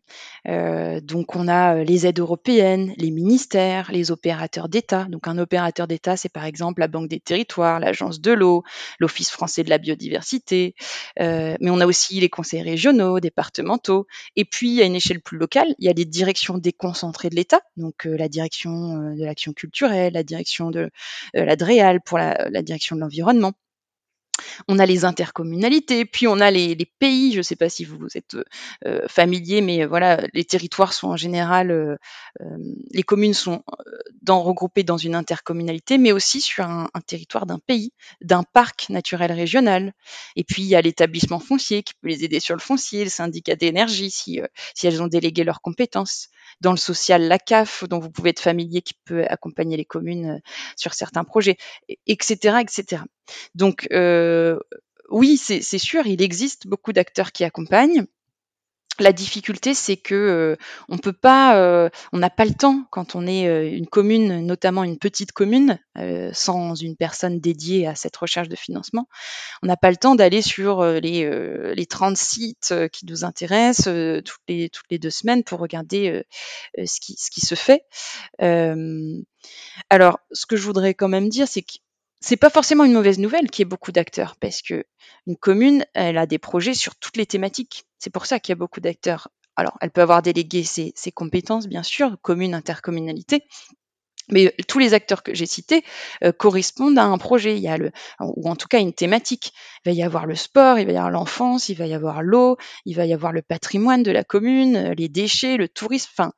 Euh, 0.47 1.01
donc, 1.01 1.35
on 1.35 1.47
a 1.47 1.77
euh, 1.77 1.83
les 1.83 2.05
aides 2.05 2.19
européennes, 2.19 2.93
les 2.97 3.09
ministères, 3.09 3.91
les 3.91 4.11
opérateurs 4.11 4.69
d'État. 4.69 5.05
Donc, 5.05 5.27
un 5.27 5.39
opérateur 5.39 5.87
d'État, 5.87 6.15
c'est 6.15 6.31
par 6.31 6.45
exemple 6.45 6.81
la 6.81 6.87
Banque 6.87 7.09
des 7.09 7.19
Territoires, 7.19 7.79
l'Agence 7.79 8.21
de 8.21 8.31
l'eau, 8.31 8.63
l'Office 8.99 9.31
français 9.31 9.63
de 9.63 9.69
la 9.69 9.79
biodiversité. 9.79 10.75
mais 11.17 11.69
on 11.69 11.79
a 11.79 11.85
aussi 11.87 12.19
les 12.19 12.29
conseils 12.29 12.61
régionaux, 12.61 13.19
départementaux. 13.19 14.05
Et 14.35 14.45
puis, 14.45 14.81
à 14.81 14.85
une 14.85 14.95
échelle 14.95 15.21
plus 15.21 15.37
locale, 15.37 15.73
il 15.79 15.85
y 15.85 15.89
a 15.89 15.93
les 15.93 16.05
directions 16.05 16.57
déconcentrées 16.57 17.29
de 17.29 17.35
l'État. 17.35 17.61
Donc, 17.77 18.05
la 18.05 18.27
direction 18.27 19.15
de 19.15 19.23
l'action 19.23 19.53
culturelle, 19.53 20.13
la 20.13 20.23
direction 20.23 20.69
de 20.69 20.91
la 21.33 21.55
DREAL 21.55 22.01
pour 22.11 22.17
la, 22.17 22.61
direction 22.61 22.97
de 22.97 23.01
l'environnement. 23.01 23.53
On 24.67 24.79
a 24.79 24.85
les 24.85 25.05
intercommunalités, 25.05 26.03
puis 26.03 26.27
on 26.27 26.41
a 26.41 26.51
les, 26.51 26.75
pays. 26.99 27.31
Je 27.31 27.37
ne 27.37 27.41
sais 27.41 27.55
pas 27.55 27.69
si 27.69 27.85
vous 27.85 28.05
êtes 28.15 28.35
euh, 28.85 29.07
familier, 29.07 29.61
mais 29.61 29.85
voilà, 29.85 30.19
les 30.33 30.43
territoires 30.43 30.91
sont 30.91 31.07
en 31.07 31.15
général, 31.15 31.71
euh, 31.71 31.95
euh, 32.41 32.57
les 32.91 33.03
communes 33.03 33.33
sont 33.33 33.63
regroupées 34.27 34.83
dans 34.83 34.97
une 34.97 35.15
intercommunalité, 35.15 35.97
mais 35.97 36.11
aussi 36.11 36.41
sur 36.41 36.65
un, 36.65 36.89
territoire 37.07 37.45
d'un 37.45 37.59
pays, 37.59 37.93
d'un 38.19 38.43
parc 38.43 38.89
naturel 38.89 39.31
régional. 39.31 39.93
Et 40.35 40.43
puis 40.43 40.63
il 40.63 40.67
y 40.67 40.75
a 40.75 40.81
l'établissement 40.81 41.39
foncier 41.39 41.81
qui 41.81 41.93
peut 41.93 42.09
les 42.09 42.25
aider 42.25 42.41
sur 42.41 42.55
le 42.55 42.61
foncier, 42.61 43.05
le 43.05 43.09
syndicat 43.09 43.55
d'énergie 43.55 44.11
si 44.11 44.41
elles 44.83 45.01
ont 45.01 45.07
délégué 45.07 45.45
leurs 45.45 45.61
compétences. 45.61 46.27
Dans 46.59 46.71
le 46.71 46.77
social, 46.77 47.27
la 47.27 47.39
CAF, 47.39 47.83
dont 47.87 47.99
vous 47.99 48.11
pouvez 48.11 48.31
être 48.31 48.41
familier, 48.41 48.81
qui 48.81 48.93
peut 49.05 49.25
accompagner 49.25 49.77
les 49.77 49.85
communes 49.85 50.41
sur 50.75 50.93
certains 50.93 51.23
projets, 51.23 51.57
etc., 52.07 52.57
etc. 52.61 53.03
Donc 53.55 53.87
oui, 55.09 55.37
c'est 55.37 55.77
sûr, 55.77 56.07
il 56.07 56.21
existe 56.21 56.67
beaucoup 56.67 56.93
d'acteurs 56.93 57.31
qui 57.31 57.43
accompagnent. 57.43 58.05
La 58.99 59.13
difficulté, 59.13 59.73
c'est 59.73 59.97
que 59.97 60.15
euh, 60.15 60.55
on 60.89 60.97
peut 60.97 61.13
pas, 61.13 61.57
euh, 61.57 61.89
on 62.11 62.17
n'a 62.17 62.29
pas 62.29 62.45
le 62.45 62.53
temps 62.53 62.85
quand 62.91 63.15
on 63.15 63.25
est 63.25 63.47
euh, 63.47 63.69
une 63.71 63.87
commune, 63.87 64.45
notamment 64.45 64.83
une 64.83 64.97
petite 64.97 65.31
commune, 65.31 65.79
sans 66.33 66.75
une 66.75 66.95
personne 66.95 67.39
dédiée 67.39 67.85
à 67.85 67.95
cette 67.95 68.15
recherche 68.15 68.47
de 68.47 68.55
financement. 68.55 69.07
On 69.61 69.67
n'a 69.67 69.77
pas 69.77 69.91
le 69.91 69.97
temps 69.97 70.15
d'aller 70.15 70.41
sur 70.41 70.83
les, 70.83 71.73
les 71.75 71.85
30 71.85 72.15
sites 72.15 72.73
qui 72.91 73.05
nous 73.05 73.25
intéressent 73.25 74.23
toutes, 74.23 74.41
les, 74.47 74.99
deux 74.99 75.09
semaines 75.09 75.43
pour 75.43 75.59
regarder 75.59 76.23
ce 76.77 76.99
qui 76.99 77.41
se 77.41 77.55
fait. 77.55 77.83
alors, 79.89 80.19
ce 80.31 80.45
que 80.45 80.55
je 80.55 80.63
voudrais 80.63 80.93
quand 80.93 81.09
même 81.09 81.29
dire, 81.29 81.47
c'est 81.47 81.61
que 81.61 81.73
c'est 82.21 82.37
pas 82.37 82.51
forcément 82.51 82.83
une 82.83 82.93
mauvaise 82.93 83.19
nouvelle 83.19 83.49
qu'il 83.49 83.63
y 83.63 83.65
ait 83.67 83.69
beaucoup 83.69 83.91
d'acteurs, 83.91 84.35
parce 84.39 84.61
que 84.61 84.85
une 85.27 85.35
commune, 85.35 85.85
elle 85.93 86.17
a 86.17 86.27
des 86.27 86.37
projets 86.37 86.75
sur 86.75 86.95
toutes 86.95 87.17
les 87.17 87.25
thématiques. 87.25 87.85
C'est 87.97 88.11
pour 88.11 88.27
ça 88.27 88.39
qu'il 88.39 88.51
y 88.51 88.53
a 88.53 88.57
beaucoup 88.57 88.79
d'acteurs. 88.79 89.29
Alors, 89.55 89.77
elle 89.81 89.91
peut 89.91 90.01
avoir 90.01 90.21
délégué 90.21 90.63
ses, 90.63 90.93
compétences, 91.13 91.67
bien 91.67 91.83
sûr, 91.83 92.17
commune, 92.21 92.53
intercommunalité, 92.53 93.43
mais 94.29 94.55
tous 94.67 94.79
les 94.79 94.93
acteurs 94.93 95.23
que 95.23 95.33
j'ai 95.33 95.47
cités 95.47 95.83
euh, 96.23 96.31
correspondent 96.31 96.97
à 96.97 97.03
un 97.03 97.17
projet, 97.17 97.57
il 97.57 97.61
y 97.61 97.67
a 97.67 97.77
le, 97.77 97.91
ou 98.19 98.49
en 98.49 98.55
tout 98.55 98.67
cas 98.67 98.79
une 98.79 98.93
thématique. 98.93 99.51
Il 99.83 99.89
va 99.89 99.95
y 99.95 100.03
avoir 100.03 100.25
le 100.25 100.35
sport, 100.35 100.79
il 100.79 100.85
va 100.85 100.93
y 100.93 100.97
avoir 100.97 101.11
l'enfance, 101.11 101.69
il 101.69 101.75
va 101.75 101.87
y 101.87 101.93
avoir 101.93 102.21
l'eau, 102.21 102.57
il 102.85 102.95
va 102.95 103.05
y 103.05 103.13
avoir 103.13 103.33
le 103.33 103.41
patrimoine 103.41 104.03
de 104.03 104.11
la 104.11 104.23
commune, 104.23 104.75
euh, 104.75 104.93
les 104.95 105.09
déchets, 105.09 105.57
le 105.57 105.67
tourisme. 105.67 106.09
Enfin, 106.13 106.33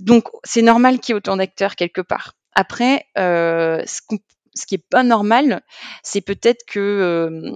donc 0.00 0.28
c'est 0.44 0.62
normal 0.62 0.98
qu'il 0.98 1.12
y 1.12 1.14
ait 1.14 1.16
autant 1.16 1.36
d'acteurs 1.36 1.76
quelque 1.76 2.00
part. 2.00 2.34
Après, 2.52 3.06
euh, 3.16 3.82
ce 3.86 4.00
qu'on 4.06 4.18
ce 4.54 4.66
qui 4.66 4.74
est 4.74 4.84
pas 4.90 5.02
normal, 5.02 5.62
c'est 6.02 6.20
peut-être 6.20 6.64
que 6.66 6.80
euh, 6.80 7.52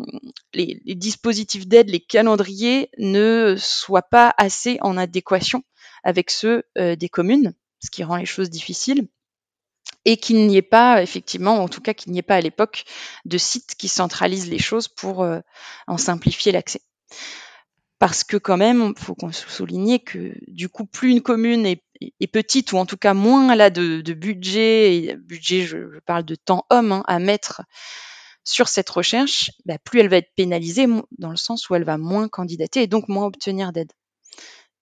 les, 0.53 0.81
dispositifs 0.95 1.67
d'aide, 1.67 1.91
les 1.91 2.01
calendriers 2.01 2.91
ne 2.99 3.57
soient 3.59 4.03
pas 4.03 4.35
assez 4.39 4.79
en 4.81 4.97
adéquation 4.97 5.63
avec 6.05 6.31
ceux 6.31 6.65
euh, 6.79 6.97
des 6.97 7.09
communes, 7.09 7.55
ce 7.83 7.91
qui 7.91 8.05
rend 8.05 8.17
les 8.17 8.27
choses 8.27 8.51
difficiles, 8.51 9.09
et 10.05 10.17
qu'il 10.17 10.47
n'y 10.47 10.57
ait 10.57 10.63
pas, 10.63 11.03
effectivement, 11.03 11.63
en 11.63 11.69
tout 11.69 11.81
cas 11.81 11.95
qu'il 11.95 12.13
n'y 12.13 12.19
ait 12.19 12.23
pas 12.23 12.37
à 12.37 12.41
l'époque, 12.41 12.85
de 13.25 13.39
sites 13.39 13.75
qui 13.77 13.89
centralisent 13.89 14.51
les 14.51 14.59
choses 14.59 14.89
pour 14.89 15.23
euh, 15.23 15.41
en 15.87 15.97
simplifier 15.97 16.53
l'accès 16.53 16.83
parce 18.05 18.23
que 18.23 18.37
quand 18.37 18.59
même, 18.59 18.93
il 18.95 19.03
faut 19.03 19.15
qu'on 19.15 19.33
souligner 19.33 19.99
que 19.99 20.35
du 20.47 20.69
coup, 20.69 20.85
plus 20.85 21.11
une 21.11 21.23
commune 21.23 21.65
est, 21.65 21.83
petite 22.31 22.71
ou 22.75 22.77
en 22.77 22.85
tout 22.85 22.99
cas 22.99 23.15
moins 23.15 23.51
elle 23.51 23.63
a 23.63 23.71
de, 23.71 24.13
budget, 24.13 24.95
et 24.95 25.17
budget, 25.17 25.63
je, 25.63 25.99
parle 26.05 26.25
de 26.25 26.35
temps 26.35 26.67
homme 26.69 26.93
hein, 26.93 27.03
à 27.07 27.19
mettre 27.19 27.63
sur 28.45 28.69
cette 28.69 28.91
recherche, 28.91 29.53
bah, 29.65 29.79
plus 29.83 30.01
elle 30.01 30.11
va 30.11 30.19
être 30.19 30.35
pénalisée 30.37 30.87
dans 31.17 31.31
le 31.31 31.39
sens 31.39 31.71
où 31.71 31.77
elle 31.77 31.85
va 31.85 31.97
moins 31.97 32.29
candidater 32.29 32.83
et 32.83 32.87
donc 32.87 33.09
moins 33.09 33.25
obtenir 33.25 33.73
d'aide. 33.73 33.93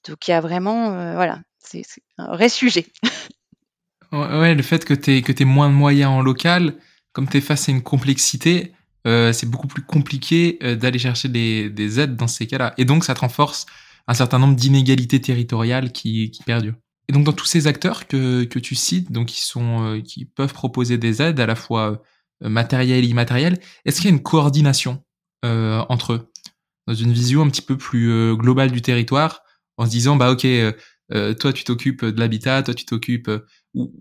Donc 0.09 0.27
il 0.27 0.33
y 0.33 0.35
a 0.35 0.41
vraiment, 0.41 0.91
euh, 0.91 1.15
voilà, 1.15 1.43
c'est 1.61 1.85
un 2.19 2.27
vrai 2.27 2.49
sujet. 2.49 2.87
ouais, 4.11 4.57
le 4.57 4.65
fait 4.65 4.85
que 4.85 4.95
tu 4.95 5.13
aies, 5.17 5.45
moins 5.45 5.69
de 5.69 5.75
moyens 5.75 6.11
en 6.11 6.23
local, 6.23 6.75
comme 7.13 7.29
tu 7.29 7.37
es 7.37 7.41
face 7.41 7.69
à 7.69 7.71
une 7.71 7.85
complexité, 7.85 8.73
euh, 9.07 9.33
c'est 9.33 9.49
beaucoup 9.49 9.67
plus 9.67 9.83
compliqué 9.83 10.59
euh, 10.63 10.77
d'aller 10.77 10.99
chercher 10.99 11.29
des, 11.29 12.01
aides 12.01 12.17
dans 12.17 12.29
ces 12.29 12.47
cas-là. 12.47 12.75
Et 12.79 12.85
donc, 12.85 13.05
ça 13.05 13.15
te 13.15 13.21
renforce 13.21 13.67
un 14.07 14.15
certain 14.15 14.39
nombre 14.39 14.55
d'inégalités 14.55 15.21
territoriales 15.21 15.93
qui, 15.93 16.31
qui 16.31 16.43
perdurent. 16.43 16.77
Et 17.09 17.13
donc, 17.13 17.25
dans 17.25 17.33
tous 17.33 17.47
ces 17.47 17.67
acteurs 17.67 18.07
que, 18.07 18.45
que 18.45 18.59
tu 18.59 18.75
cites, 18.75 19.11
donc 19.11 19.29
qui, 19.29 19.45
sont, 19.45 19.85
euh, 19.85 20.01
qui 20.01 20.25
peuvent 20.25 20.53
proposer 20.53 20.99
des 20.99 21.21
aides 21.21 21.41
à 21.41 21.47
la 21.47 21.57
fois 21.57 22.03
matérielles 22.41 23.05
et 23.05 23.09
immatérielles, 23.09 23.61
est-ce 23.85 24.01
qu'il 24.01 24.11
y 24.11 24.13
a 24.13 24.17
une 24.17 24.23
coordination 24.23 25.05
entre 25.45 26.15
eux? 26.15 26.29
Dans 26.89 26.95
une 26.95 27.13
vision 27.13 27.43
un 27.43 27.49
petit 27.49 27.63
peu 27.63 27.77
plus 27.77 28.35
globale 28.37 28.73
du 28.73 28.83
territoire, 28.83 29.43
en 29.77 29.87
se 29.87 29.91
disant, 29.91 30.17
bah 30.17 30.33
ok, 30.33 30.45
toi 31.39 31.53
tu 31.53 31.63
t'occupes 31.63 32.05
de 32.05 32.19
l'habitat, 32.19 32.65
toi 32.65 32.75
tu 32.75 32.85
t'occupes... 32.85 33.31
ou, 33.75 33.93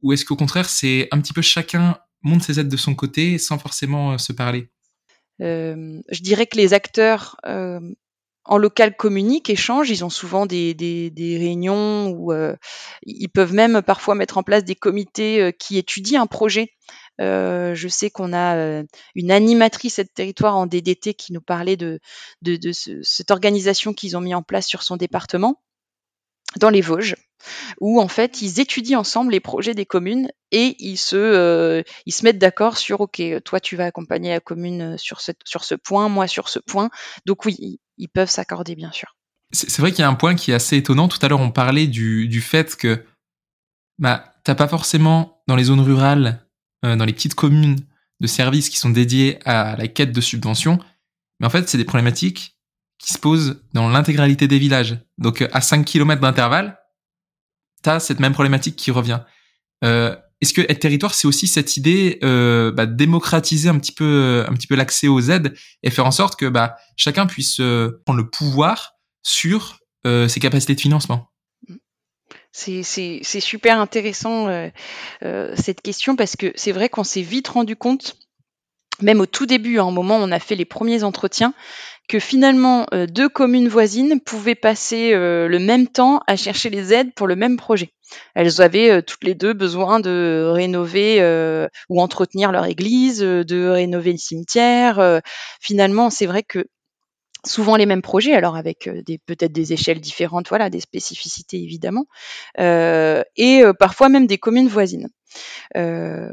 ou 0.00 0.12
est-ce 0.14 0.24
qu'au 0.24 0.36
contraire, 0.36 0.70
c'est 0.70 1.08
un 1.10 1.20
petit 1.20 1.34
peu 1.34 1.42
chacun 1.42 1.98
monte 2.22 2.42
ses 2.42 2.60
aides 2.60 2.68
de 2.68 2.76
son 2.76 2.94
côté 2.94 3.38
sans 3.38 3.58
forcément 3.58 4.12
euh, 4.12 4.18
se 4.18 4.32
parler 4.32 4.68
euh, 5.40 6.00
Je 6.10 6.22
dirais 6.22 6.46
que 6.46 6.56
les 6.56 6.74
acteurs 6.74 7.36
euh, 7.46 7.80
en 8.44 8.58
local 8.58 8.96
communiquent, 8.96 9.50
échangent. 9.50 9.90
Ils 9.90 10.04
ont 10.04 10.10
souvent 10.10 10.46
des, 10.46 11.12
réunions 11.16 12.10
où 12.10 12.32
ils 13.04 13.28
peuvent 13.28 13.54
même 13.54 13.82
parfois 13.82 14.16
mettre 14.16 14.36
en 14.36 14.42
place 14.42 14.64
des 14.64 14.74
comités 14.74 15.52
qui 15.60 15.78
étudient 15.78 16.22
un 16.22 16.26
projet. 16.26 16.72
je 17.20 17.86
sais 17.88 18.10
qu'on 18.10 18.32
a 18.32 18.82
une 19.14 19.30
animatrice 19.30 20.00
de 20.00 20.08
territoire 20.12 20.56
en 20.56 20.66
DDT 20.66 21.14
qui 21.14 21.32
nous 21.32 21.40
parlait 21.40 21.76
de, 21.76 22.00
de 22.42 22.72
cette 22.72 23.30
organisation 23.30 23.94
qu'ils 23.94 24.16
ont 24.16 24.20
mis 24.20 24.34
en 24.34 24.42
place 24.42 24.66
sur 24.66 24.82
son 24.82 24.96
département 24.96 25.62
dans 26.58 26.70
les 26.70 26.80
Vosges 26.80 27.16
où 27.80 28.00
en 28.00 28.08
fait 28.08 28.42
ils 28.42 28.60
étudient 28.60 29.00
ensemble 29.00 29.32
les 29.32 29.40
projets 29.40 29.74
des 29.74 29.86
communes 29.86 30.30
et 30.50 30.76
ils 30.78 30.96
se, 30.96 31.16
euh, 31.16 31.82
ils 32.06 32.12
se 32.12 32.24
mettent 32.24 32.38
d'accord 32.38 32.76
sur 32.76 33.00
ok, 33.00 33.22
toi 33.44 33.60
tu 33.60 33.76
vas 33.76 33.86
accompagner 33.86 34.30
la 34.30 34.40
commune 34.40 34.96
sur, 34.98 35.20
cette, 35.20 35.40
sur 35.44 35.64
ce 35.64 35.74
point, 35.74 36.08
moi 36.08 36.26
sur 36.26 36.48
ce 36.48 36.58
point. 36.58 36.90
Donc 37.26 37.44
oui, 37.44 37.80
ils, 37.98 38.08
peuvent 38.08 38.30
s'accorder 38.30 38.74
bien 38.74 38.92
sûr. 38.92 39.16
C'est 39.52 39.80
vrai 39.80 39.90
qu'il 39.90 40.00
y 40.00 40.04
a 40.04 40.08
un 40.08 40.14
point 40.14 40.34
qui 40.34 40.50
est 40.50 40.54
assez 40.54 40.76
étonnant. 40.76 41.08
Tout 41.08 41.18
à 41.22 41.28
l'heure 41.28 41.40
on 41.40 41.50
parlait 41.50 41.86
du, 41.86 42.28
du 42.28 42.40
fait 42.40 42.76
que 42.76 43.04
bah, 43.98 44.32
t'as 44.44 44.54
pas 44.54 44.68
forcément 44.68 45.42
dans 45.46 45.56
les 45.56 45.64
zones 45.64 45.80
rurales, 45.80 46.46
euh, 46.84 46.96
dans 46.96 47.04
les 47.04 47.12
petites 47.12 47.34
communes 47.34 47.80
de 48.20 48.26
services 48.26 48.68
qui 48.68 48.78
sont 48.78 48.90
dédiés 48.90 49.38
à 49.44 49.76
la 49.76 49.88
quête 49.88 50.12
de 50.12 50.20
subventions, 50.20 50.78
mais 51.40 51.46
en 51.46 51.50
fait 51.50 51.68
c'est 51.68 51.78
des 51.78 51.84
problématiques 51.84 52.56
qui 53.02 53.12
se 53.12 53.18
posent 53.18 53.62
dans 53.74 53.88
l'intégralité 53.88 54.48
des 54.48 54.58
villages. 54.58 54.98
Donc 55.18 55.46
à 55.52 55.60
5 55.60 55.84
km 55.84 56.20
d'intervalle, 56.20 56.78
tu 57.82 57.90
cette 57.98 58.20
même 58.20 58.32
problématique 58.32 58.76
qui 58.76 58.90
revient. 58.90 59.20
Euh, 59.84 60.16
est-ce 60.42 60.54
que 60.54 60.60
être 60.62 60.80
territoire, 60.80 61.14
c'est 61.14 61.28
aussi 61.28 61.46
cette 61.46 61.76
idée 61.76 62.18
euh, 62.24 62.72
bah, 62.72 62.84
démocratiser 62.84 63.68
un 63.68 63.78
petit 63.78 63.92
peu, 63.92 64.44
un 64.48 64.52
petit 64.54 64.66
peu 64.66 64.74
l'accès 64.74 65.06
aux 65.06 65.20
aides 65.20 65.54
et 65.84 65.90
faire 65.90 66.04
en 66.04 66.10
sorte 66.10 66.38
que 66.38 66.46
bah, 66.46 66.76
chacun 66.96 67.26
puisse 67.26 67.60
euh, 67.60 68.02
prendre 68.04 68.18
le 68.18 68.28
pouvoir 68.28 68.94
sur 69.22 69.78
euh, 70.04 70.26
ses 70.26 70.40
capacités 70.40 70.74
de 70.74 70.80
financement? 70.80 71.28
C'est 72.50 72.82
super 73.22 73.80
intéressant 73.80 74.48
cette 75.22 75.80
question 75.80 76.16
parce 76.16 76.36
que 76.36 76.52
c'est 76.54 76.72
vrai 76.72 76.90
qu'on 76.90 77.04
s'est 77.04 77.22
vite 77.22 77.48
rendu 77.48 77.76
compte 77.76 78.18
même 79.00 79.20
au 79.20 79.26
tout 79.26 79.46
début, 79.46 79.78
à 79.78 79.84
un 79.84 79.90
moment 79.90 80.18
où 80.18 80.22
on 80.22 80.32
a 80.32 80.38
fait 80.38 80.54
les 80.54 80.64
premiers 80.64 81.02
entretiens, 81.02 81.54
que 82.08 82.18
finalement 82.18 82.86
euh, 82.92 83.06
deux 83.06 83.28
communes 83.28 83.68
voisines 83.68 84.20
pouvaient 84.20 84.54
passer 84.54 85.12
euh, 85.14 85.48
le 85.48 85.58
même 85.58 85.88
temps 85.88 86.20
à 86.26 86.36
chercher 86.36 86.70
les 86.70 86.92
aides 86.92 87.14
pour 87.14 87.26
le 87.26 87.36
même 87.36 87.56
projet. 87.56 87.92
Elles 88.34 88.60
avaient 88.60 88.90
euh, 88.90 89.02
toutes 89.02 89.24
les 89.24 89.34
deux 89.34 89.52
besoin 89.52 90.00
de 90.00 90.50
rénover 90.52 91.22
ou 91.88 92.00
entretenir 92.00 92.52
leur 92.52 92.66
église, 92.66 93.20
de 93.20 93.68
rénover 93.68 94.12
le 94.12 94.18
cimetière. 94.18 95.20
finalement, 95.60 96.10
c'est 96.10 96.26
vrai 96.26 96.42
que 96.42 96.66
souvent 97.44 97.76
les 97.76 97.86
mêmes 97.86 98.02
projets, 98.02 98.34
alors 98.34 98.56
avec 98.56 98.88
des 98.88 99.18
peut-être 99.18 99.52
des 99.52 99.72
échelles 99.72 100.00
différentes, 100.00 100.48
voilà, 100.48 100.70
des 100.70 100.80
spécificités 100.80 101.62
évidemment, 101.62 102.06
et 102.58 103.62
parfois 103.78 104.08
même 104.08 104.26
des 104.26 104.38
communes 104.38 104.68
voisines. 104.68 105.08
ce 105.74 106.28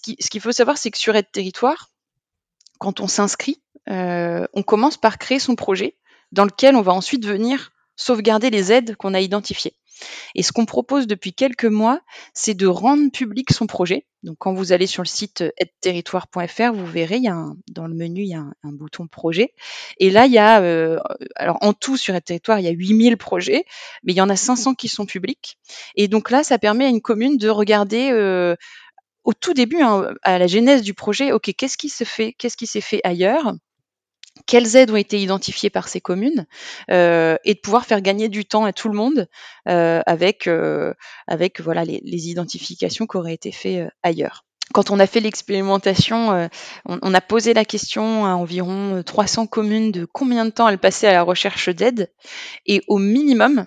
qu'il 0.00 0.40
faut 0.40 0.52
savoir, 0.52 0.78
c'est 0.78 0.90
que 0.90 0.98
sur 0.98 1.14
Aide 1.14 1.30
Territoire, 1.32 1.90
quand 2.78 3.00
on 3.00 3.06
s'inscrit, 3.06 3.62
on 3.86 4.62
commence 4.64 4.96
par 4.96 5.18
créer 5.18 5.38
son 5.38 5.54
projet 5.54 5.96
dans 6.32 6.44
lequel 6.44 6.76
on 6.76 6.82
va 6.82 6.92
ensuite 6.92 7.26
venir 7.26 7.72
sauvegarder 7.96 8.50
les 8.50 8.72
aides 8.72 8.96
qu'on 8.96 9.14
a 9.14 9.20
identifiées. 9.20 9.74
Et 10.34 10.42
ce 10.42 10.52
qu'on 10.52 10.66
propose 10.66 11.06
depuis 11.06 11.32
quelques 11.32 11.64
mois, 11.64 12.00
c'est 12.32 12.54
de 12.54 12.66
rendre 12.66 13.10
public 13.10 13.52
son 13.52 13.66
projet. 13.66 14.06
Donc 14.22 14.36
quand 14.38 14.54
vous 14.54 14.72
allez 14.72 14.86
sur 14.86 15.02
le 15.02 15.08
site 15.08 15.44
aideterritoire.fr, 15.58 16.72
vous 16.72 16.86
verrez, 16.86 17.16
il 17.16 17.24
y 17.24 17.28
a 17.28 17.46
dans 17.70 17.86
le 17.86 17.94
menu, 17.94 18.22
il 18.22 18.30
y 18.30 18.34
a 18.34 18.40
un, 18.40 18.72
bouton 18.72 19.06
projet. 19.06 19.54
Et 19.98 20.10
là, 20.10 20.26
il 20.26 20.32
y 20.32 20.38
a, 20.38 20.60
euh, 20.62 20.98
alors 21.36 21.58
en 21.60 21.72
tout 21.72 21.96
sur 21.96 22.14
Aide 22.14 22.24
Territoire, 22.24 22.58
il 22.58 22.64
y 22.64 22.68
a 22.68 22.72
8000 22.72 23.16
projets, 23.16 23.64
mais 24.02 24.12
il 24.12 24.16
y 24.16 24.20
en 24.20 24.30
a 24.30 24.36
500 24.36 24.74
qui 24.74 24.88
sont 24.88 25.06
publics. 25.06 25.58
Et 25.94 26.08
donc 26.08 26.30
là, 26.30 26.42
ça 26.42 26.58
permet 26.58 26.86
à 26.86 26.88
une 26.88 27.02
commune 27.02 27.36
de 27.36 27.48
regarder 27.48 28.10
euh, 28.10 28.56
au 29.24 29.32
tout 29.34 29.54
début, 29.54 29.80
hein, 29.80 30.14
à 30.22 30.38
la 30.38 30.46
genèse 30.46 30.82
du 30.82 30.94
projet, 30.94 31.32
OK, 31.32 31.52
qu'est-ce 31.56 31.76
qui 31.76 31.88
se 31.88 32.04
fait, 32.04 32.34
qu'est-ce 32.36 32.56
qui 32.56 32.66
s'est 32.66 32.80
fait 32.80 33.00
ailleurs? 33.04 33.54
Quelles 34.46 34.76
aides 34.76 34.90
ont 34.90 34.96
été 34.96 35.20
identifiées 35.20 35.70
par 35.70 35.88
ces 35.88 36.00
communes 36.00 36.46
euh, 36.90 37.36
et 37.44 37.54
de 37.54 37.60
pouvoir 37.60 37.86
faire 37.86 38.00
gagner 38.00 38.28
du 38.28 38.44
temps 38.44 38.64
à 38.64 38.72
tout 38.72 38.88
le 38.88 38.96
monde 38.96 39.28
euh, 39.68 40.02
avec, 40.06 40.46
euh, 40.46 40.92
avec 41.26 41.60
voilà, 41.60 41.84
les, 41.84 42.28
identifications 42.28 43.06
qui 43.06 43.16
auraient 43.16 43.34
été 43.34 43.52
faites 43.52 43.88
ailleurs. 44.02 44.44
Quand 44.72 44.90
on 44.90 44.98
a 44.98 45.06
fait 45.06 45.20
l'expérimentation, 45.20 46.48
on, 46.86 47.14
a 47.14 47.20
posé 47.20 47.52
la 47.52 47.66
question 47.66 48.24
à 48.24 48.30
environ 48.30 49.02
300 49.04 49.46
communes 49.46 49.92
de 49.92 50.06
combien 50.06 50.46
de 50.46 50.50
temps 50.50 50.68
elles 50.68 50.78
passaient 50.78 51.06
à 51.06 51.12
la 51.12 51.22
recherche 51.22 51.68
d'aide. 51.68 52.10
Et 52.64 52.80
au 52.88 52.96
minimum, 52.96 53.66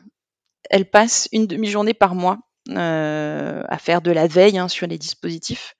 elle 0.72 0.90
passe 0.90 1.30
une 1.32 1.46
demi-journée 1.46 1.94
par 1.94 2.16
mois 2.16 2.40
euh, 2.70 3.64
à 3.70 3.78
faire 3.78 4.02
de 4.02 4.12
la 4.12 4.28
veille 4.28 4.58
hein, 4.58 4.68
sur 4.68 4.88
les 4.88 4.98
dispositifs, 4.98 5.76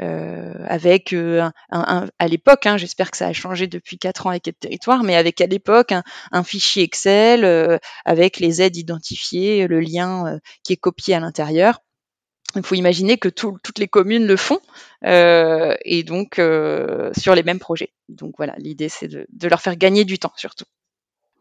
euh, 0.00 0.52
avec 0.66 1.12
euh, 1.12 1.48
un, 1.70 2.08
à 2.18 2.28
l'époque, 2.28 2.66
hein, 2.66 2.76
j'espère 2.76 3.12
que 3.12 3.16
ça 3.16 3.28
a 3.28 3.32
changé 3.32 3.68
depuis 3.68 3.98
quatre 3.98 4.26
ans 4.26 4.30
avec 4.30 4.46
le 4.48 4.52
territoire, 4.52 5.04
mais 5.04 5.14
avec 5.14 5.40
à 5.40 5.46
l'époque 5.46 5.92
un, 6.32 6.42
fichier 6.42 6.82
Excel 6.82 7.78
avec 8.04 8.40
les 8.40 8.62
aides 8.62 8.76
identifiées, 8.76 9.68
le 9.68 9.80
lien 9.80 10.38
qui 10.64 10.72
est 10.72 10.76
copié 10.76 11.14
à 11.14 11.20
l'intérieur. 11.20 11.80
Il 12.56 12.62
faut 12.62 12.74
imaginer 12.74 13.16
que 13.16 13.28
toutes 13.28 13.78
les 13.78 13.88
communes 13.88 14.26
le 14.26 14.36
font 14.36 14.60
et 15.04 16.02
donc 16.04 16.34
sur 17.16 17.34
les 17.34 17.42
mêmes 17.42 17.58
projets. 17.60 17.92
Donc 18.08 18.34
voilà, 18.36 18.54
l'idée 18.58 18.88
c'est 18.88 19.08
de, 19.08 19.26
de, 19.32 19.48
leur 19.48 19.60
faire 19.60 19.76
gagner 19.76 20.04
du 20.04 20.18
temps 20.18 20.32
surtout. 20.36 20.64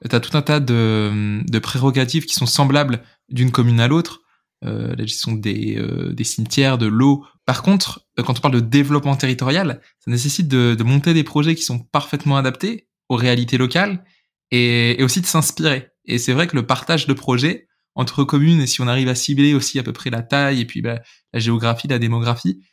Tu 0.07 0.15
as 0.15 0.19
tout 0.19 0.37
un 0.37 0.41
tas 0.41 0.59
de, 0.59 1.41
de 1.43 1.59
prérogatives 1.59 2.25
qui 2.25 2.35
sont 2.35 2.45
semblables 2.45 3.03
d'une 3.29 3.51
commune 3.51 3.79
à 3.79 3.87
l'autre. 3.87 4.22
Euh, 4.65 4.95
la 4.95 5.05
gestion 5.05 5.33
des, 5.33 5.75
euh, 5.77 6.13
des 6.13 6.23
cimetières, 6.23 6.77
de 6.77 6.85
l'eau. 6.85 7.25
Par 7.45 7.63
contre, 7.63 8.07
euh, 8.17 8.23
quand 8.23 8.37
on 8.37 8.41
parle 8.41 8.53
de 8.53 8.59
développement 8.61 9.15
territorial, 9.15 9.81
ça 9.99 10.09
nécessite 10.09 10.47
de, 10.47 10.73
de, 10.73 10.83
monter 10.83 11.13
des 11.13 11.25
projets 11.25 11.55
qui 11.55 11.63
sont 11.63 11.79
parfaitement 11.79 12.37
adaptés 12.37 12.87
aux 13.09 13.17
réalités 13.17 13.57
locales 13.57 14.05
et, 14.51 15.01
et 15.01 15.03
aussi 15.03 15.19
de 15.19 15.25
s'inspirer. 15.25 15.89
Et 16.05 16.17
c'est 16.17 16.31
vrai 16.31 16.47
que 16.47 16.55
le 16.55 16.65
partage 16.65 17.07
de 17.07 17.13
projets 17.13 17.67
entre 17.95 18.23
communes, 18.23 18.61
et 18.61 18.67
si 18.67 18.79
on 18.79 18.87
arrive 18.87 19.09
à 19.09 19.15
cibler 19.15 19.53
aussi 19.53 19.79
à 19.79 19.83
peu 19.83 19.91
près 19.91 20.09
la 20.09 20.21
taille 20.21 20.61
et 20.61 20.65
puis 20.65 20.81
bah, 20.81 21.01
la 21.33 21.39
géographie, 21.39 21.89
la 21.89 21.99
démographie, 21.99 22.63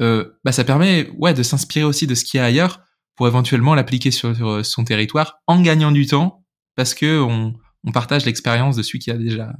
euh, 0.00 0.30
bah, 0.44 0.52
ça 0.52 0.64
permet 0.64 1.10
ouais, 1.18 1.34
de 1.34 1.42
s'inspirer 1.42 1.84
aussi 1.84 2.06
de 2.06 2.14
ce 2.14 2.24
qu'il 2.24 2.38
y 2.38 2.40
a 2.40 2.46
ailleurs 2.46 2.80
pour 3.16 3.28
éventuellement 3.28 3.74
l'appliquer 3.74 4.10
sur, 4.10 4.34
sur, 4.34 4.64
son 4.64 4.84
territoire 4.84 5.40
en 5.46 5.60
gagnant 5.60 5.92
du 5.92 6.06
temps 6.06 6.44
parce 6.74 6.94
que 6.94 7.20
on, 7.20 7.54
on 7.84 7.92
partage 7.92 8.24
l'expérience 8.24 8.76
de 8.76 8.82
celui 8.82 8.98
qui 8.98 9.10
a 9.10 9.18
déjà 9.18 9.52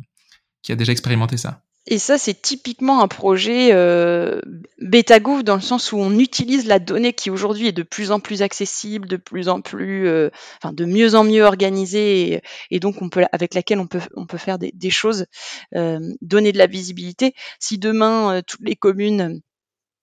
qui 0.63 0.73
a 0.73 0.77
déjà 0.77 0.93
expérimenté 0.93 1.37
ça. 1.37 1.64
Et 1.87 1.99
ça, 1.99 2.17
c'est 2.17 2.41
typiquement 2.41 3.03
un 3.03 3.09
projet 3.09 3.71
euh, 3.73 4.41
BetaGouv 4.81 5.43
dans 5.43 5.55
le 5.55 5.61
sens 5.61 5.93
où 5.93 5.99
on 5.99 6.19
utilise 6.19 6.67
la 6.67 6.79
donnée 6.79 7.13
qui 7.13 7.29
aujourd'hui 7.29 7.67
est 7.69 7.73
de 7.73 7.83
plus 7.83 8.11
en 8.11 8.21
plus 8.21 8.41
accessible, 8.41 9.07
de 9.07 9.19
plus 9.19 9.51
en 9.51 9.61
plus, 9.61 10.09
euh, 10.09 10.31
enfin 10.63 10.73
de 10.73 10.87
mieux 10.87 11.15
en 11.15 11.25
mieux 11.25 11.45
organisée, 11.45 12.41
et, 12.71 12.81
donc 12.81 13.03
on 13.03 13.11
peut, 13.11 13.25
avec 13.33 13.53
laquelle 13.53 13.81
on 13.81 13.87
peut, 13.87 14.01
on 14.17 14.27
peut 14.27 14.39
faire 14.39 14.59
des, 14.59 14.91
choses, 14.91 15.27
euh, 15.75 16.01
donner 16.23 16.53
de 16.53 16.59
la 16.59 16.67
visibilité. 16.67 17.35
Si 17.61 17.79
demain 17.79 18.37
euh, 18.37 18.43
toutes 18.47 18.67
les 18.67 18.77
communes 18.77 19.43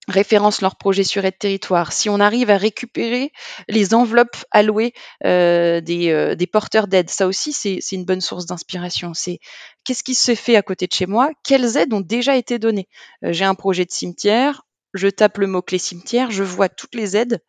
référencent 0.08 0.62
leurs 0.62 0.76
projets 0.76 1.04
sur 1.04 1.24
Aide 1.26 1.38
Territoire, 1.38 1.94
si 1.94 2.10
on 2.10 2.20
arrive 2.20 2.50
à 2.50 2.58
récupérer 2.58 3.32
les 3.68 3.94
enveloppes 3.94 4.38
allouées 4.52 4.94
euh, 5.26 5.80
des, 5.82 6.10
euh, 6.10 6.36
des, 6.36 6.48
porteurs 6.48 6.88
d'aide, 6.88 7.10
ça 7.10 7.28
aussi 7.28 7.54
c'est 7.54 7.80
une 7.92 8.06
bonne 8.06 8.22
source 8.22 8.46
d'inspiration. 8.46 9.14
C'est 9.14 9.40
qu'est-ce 9.84 10.04
qui 10.04 10.16
se 10.16 10.34
fait 10.36 10.56
à 10.56 10.64
côté 10.64 10.88
de 10.88 10.94
chez 10.94 11.06
moi? 11.06 11.32
Quelles 11.44 11.78
aides 11.78 11.94
ont 11.94 12.02
déjà 12.02 12.36
été 12.36 12.58
données? 12.58 12.88
Euh, 13.24 13.32
J'ai 13.32 13.46
un 13.46 13.56
projet 13.56 13.86
de 13.86 13.92
cimetière, 13.92 14.64
je 14.94 15.08
tape 15.08 15.38
le 15.38 15.48
mot-clé 15.48 15.78
cimetière, 15.78 16.32
je 16.32 16.44
vois 16.44 16.68
toutes 16.68 16.96
les 16.96 17.16
aides 17.16 17.40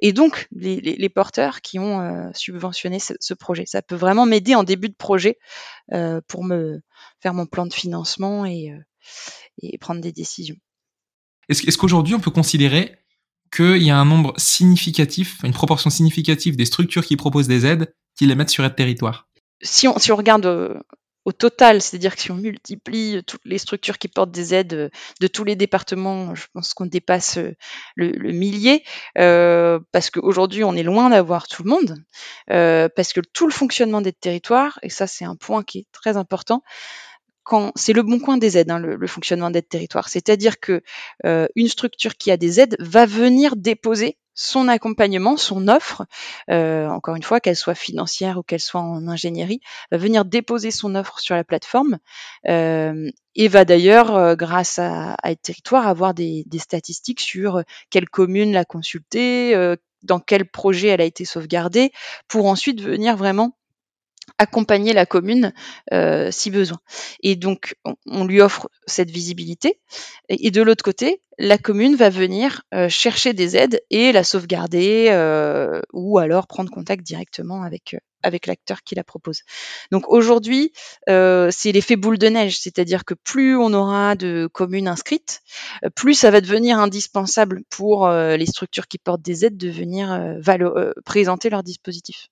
et 0.00 0.12
donc 0.12 0.48
les, 0.50 0.80
les, 0.80 0.96
les 0.96 1.08
porteurs 1.08 1.60
qui 1.60 1.78
ont 1.78 2.00
euh, 2.00 2.28
subventionné 2.34 2.98
ce, 2.98 3.14
ce, 3.20 3.34
projet. 3.34 3.64
Ça 3.66 3.82
peut 3.82 3.94
vraiment 3.94 4.26
m'aider 4.26 4.56
en 4.56 4.64
début 4.64 4.88
de 4.88 4.96
projet 4.96 5.38
euh, 5.92 6.20
pour 6.26 6.44
me 6.44 6.80
faire 7.20 7.34
mon 7.34 7.46
plan 7.46 7.66
de 7.66 7.72
financement 7.72 8.44
et, 8.44 8.74
et 9.62 9.78
prendre 9.78 10.00
des 10.00 10.12
décisions. 10.12 10.56
Est-ce 11.50 11.76
qu'aujourd'hui, 11.76 12.14
on 12.14 12.20
peut 12.20 12.30
considérer 12.30 12.96
qu'il 13.52 13.82
y 13.82 13.90
a 13.90 13.98
un 13.98 14.04
nombre 14.04 14.32
significatif, 14.36 15.38
une 15.42 15.52
proportion 15.52 15.90
significative 15.90 16.56
des 16.56 16.64
structures 16.64 17.04
qui 17.04 17.16
proposent 17.16 17.48
des 17.48 17.66
aides 17.66 17.92
qui 18.16 18.26
les 18.26 18.36
mettent 18.36 18.50
sur 18.50 18.64
aide 18.64 18.76
territoire? 18.76 19.28
Si 19.62 19.88
on, 19.88 19.94
regarde 20.16 20.46
euh, 20.46 20.74
au 21.24 21.32
total, 21.32 21.82
c'est-à-dire 21.82 22.16
que 22.16 22.22
si 22.22 22.30
on 22.30 22.36
multiplie 22.36 23.22
toutes 23.26 23.44
les 23.44 23.58
structures 23.58 23.98
qui 23.98 24.08
portent 24.08 24.30
des 24.30 24.54
aides 24.54 24.72
euh, 24.72 24.88
de 25.20 25.26
tous 25.26 25.44
les 25.44 25.56
départements, 25.56 26.34
je 26.34 26.46
pense 26.54 26.72
qu'on 26.72 26.86
dépasse 26.86 27.38
euh, 27.38 27.54
le, 27.96 28.32
millier, 28.32 28.84
euh, 29.18 29.80
parce 29.92 30.10
qu'aujourd'hui 30.10 30.64
on 30.64 30.74
est 30.74 30.82
loin 30.82 31.10
d'avoir 31.10 31.48
tout 31.48 31.62
le 31.62 31.70
monde, 31.70 31.96
euh, 32.50 32.88
parce 32.94 33.12
que 33.12 33.20
tout 33.20 33.46
le 33.46 33.52
fonctionnement 33.52 34.00
des 34.00 34.12
territoires, 34.12 34.78
et 34.82 34.88
ça 34.88 35.06
c'est 35.06 35.24
un 35.24 35.36
point 35.36 35.62
qui 35.62 35.80
est 35.80 35.86
très 35.92 36.16
important, 36.16 36.62
c'est 37.74 37.92
le 37.92 38.02
bon 38.02 38.18
coin 38.18 38.38
des 38.38 38.58
aides, 38.58 38.70
hein, 38.70 38.78
le, 38.78 39.06
fonctionnement 39.06 39.50
d'aide 39.50 39.68
territoire. 39.68 40.08
C'est-à-dire 40.08 40.60
que 40.60 40.82
euh, 41.24 41.46
une 41.56 41.68
structure 41.68 42.16
qui 42.16 42.30
a 42.30 42.36
des 42.36 42.60
aides 42.60 42.76
va 42.78 43.06
venir 43.06 43.56
déposer 43.56 44.16
son 44.34 44.68
accompagnement, 44.68 45.36
son 45.36 45.68
offre, 45.68 46.06
euh, 46.50 46.88
encore 46.88 47.16
une 47.16 47.22
fois, 47.22 47.40
qu'elle 47.40 47.56
soit 47.56 47.74
financière 47.74 48.38
ou 48.38 48.42
qu'elle 48.42 48.60
soit 48.60 48.80
en 48.80 49.06
ingénierie, 49.06 49.60
va 49.90 49.98
venir 49.98 50.24
déposer 50.24 50.70
son 50.70 50.94
offre 50.94 51.18
sur 51.18 51.34
la 51.34 51.44
plateforme 51.44 51.98
euh, 52.48 53.10
et 53.34 53.48
va 53.48 53.64
d'ailleurs, 53.64 54.36
grâce 54.36 54.78
à, 54.78 55.14
à 55.22 55.34
Territoire, 55.34 55.86
avoir 55.86 56.14
des, 56.14 56.44
des, 56.46 56.58
statistiques 56.58 57.20
sur 57.20 57.62
quelle 57.90 58.08
commune 58.08 58.52
l'a 58.52 58.64
consultée, 58.64 59.54
dans 60.02 60.20
quel 60.20 60.46
projet 60.46 60.88
elle 60.88 61.00
a 61.00 61.04
été 61.04 61.24
sauvegardée, 61.24 61.92
pour 62.28 62.46
ensuite 62.46 62.80
venir 62.80 63.16
vraiment 63.16 63.56
accompagner 64.38 64.92
la 64.92 65.06
commune 65.06 65.52
euh, 65.92 66.30
si 66.30 66.50
besoin. 66.50 66.78
Et 67.22 67.36
donc, 67.36 67.74
on, 68.06 68.24
lui 68.24 68.40
offre 68.40 68.68
cette 68.86 69.10
visibilité. 69.10 69.80
Et, 70.28 70.50
de 70.50 70.62
l'autre 70.62 70.84
côté, 70.84 71.22
la 71.38 71.58
commune 71.58 71.96
va 71.96 72.10
venir 72.10 72.62
euh, 72.74 72.88
chercher 72.88 73.32
des 73.32 73.56
aides 73.56 73.80
et 73.90 74.12
la 74.12 74.24
sauvegarder 74.24 75.08
euh, 75.10 75.80
ou 75.92 76.18
alors 76.18 76.46
prendre 76.46 76.70
contact 76.70 77.02
directement 77.02 77.62
avec 77.62 77.96
avec 78.22 78.46
l'acteur 78.46 78.82
qui 78.82 78.94
la 78.94 79.02
propose. 79.02 79.40
Donc 79.90 80.10
aujourd'hui, 80.10 80.72
c'est 81.06 81.72
l'effet 81.72 81.96
boule 81.96 82.18
de 82.18 82.26
neige, 82.26 82.60
c'est-à-dire 82.60 83.06
que 83.06 83.14
plus 83.14 83.56
on 83.56 83.72
aura 83.72 84.14
de 84.14 84.46
communes 84.52 84.88
inscrites, 84.88 85.40
plus 85.94 86.12
ça 86.12 86.30
va 86.30 86.42
devenir 86.42 86.78
indispensable 86.78 87.62
pour 87.70 88.10
les 88.10 88.44
structures 88.44 88.88
qui 88.88 88.98
portent 88.98 89.22
des 89.22 89.46
aides 89.46 89.56
de 89.56 89.70
venir 89.70 90.36
présenter 91.06 91.48
leur 91.48 91.62
dispositif. 91.62 92.28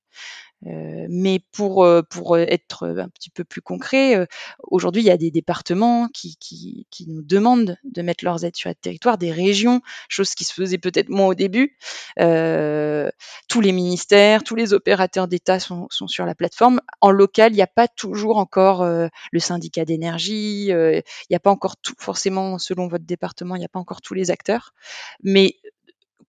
Euh, 0.66 1.06
mais 1.08 1.40
pour, 1.52 1.84
euh, 1.84 2.02
pour 2.02 2.36
être 2.36 2.88
un 2.88 3.08
petit 3.08 3.30
peu 3.30 3.44
plus 3.44 3.62
concret, 3.62 4.16
euh, 4.16 4.26
aujourd'hui, 4.62 5.02
il 5.02 5.06
y 5.06 5.10
a 5.10 5.16
des 5.16 5.30
départements 5.30 6.08
qui, 6.08 6.36
qui, 6.38 6.86
qui, 6.90 7.06
nous 7.08 7.22
demandent 7.22 7.76
de 7.84 8.02
mettre 8.02 8.24
leurs 8.24 8.44
aides 8.44 8.56
sur 8.56 8.68
le 8.68 8.74
territoire, 8.74 9.18
des 9.18 9.30
régions, 9.30 9.80
chose 10.08 10.34
qui 10.34 10.44
se 10.44 10.52
faisait 10.52 10.78
peut-être 10.78 11.10
moins 11.10 11.28
au 11.28 11.34
début. 11.34 11.76
Euh, 12.18 13.08
tous 13.48 13.60
les 13.60 13.72
ministères, 13.72 14.42
tous 14.42 14.56
les 14.56 14.72
opérateurs 14.72 15.28
d'État 15.28 15.60
sont, 15.60 15.86
sont, 15.90 16.08
sur 16.08 16.26
la 16.26 16.34
plateforme. 16.34 16.80
En 17.00 17.10
local, 17.12 17.52
il 17.52 17.56
n'y 17.56 17.62
a 17.62 17.68
pas 17.68 17.86
toujours 17.88 18.38
encore 18.38 18.84
le 18.84 19.38
syndicat 19.38 19.84
d'énergie, 19.84 20.66
il 20.66 21.02
n'y 21.30 21.36
a 21.36 21.40
pas 21.40 21.50
encore 21.50 21.76
tout, 21.76 21.94
forcément, 21.98 22.58
selon 22.58 22.88
votre 22.88 23.04
département, 23.04 23.56
il 23.56 23.60
n'y 23.60 23.64
a 23.64 23.68
pas 23.68 23.78
encore 23.78 24.02
tous 24.02 24.14
les 24.14 24.30
acteurs. 24.30 24.74
Mais 25.22 25.54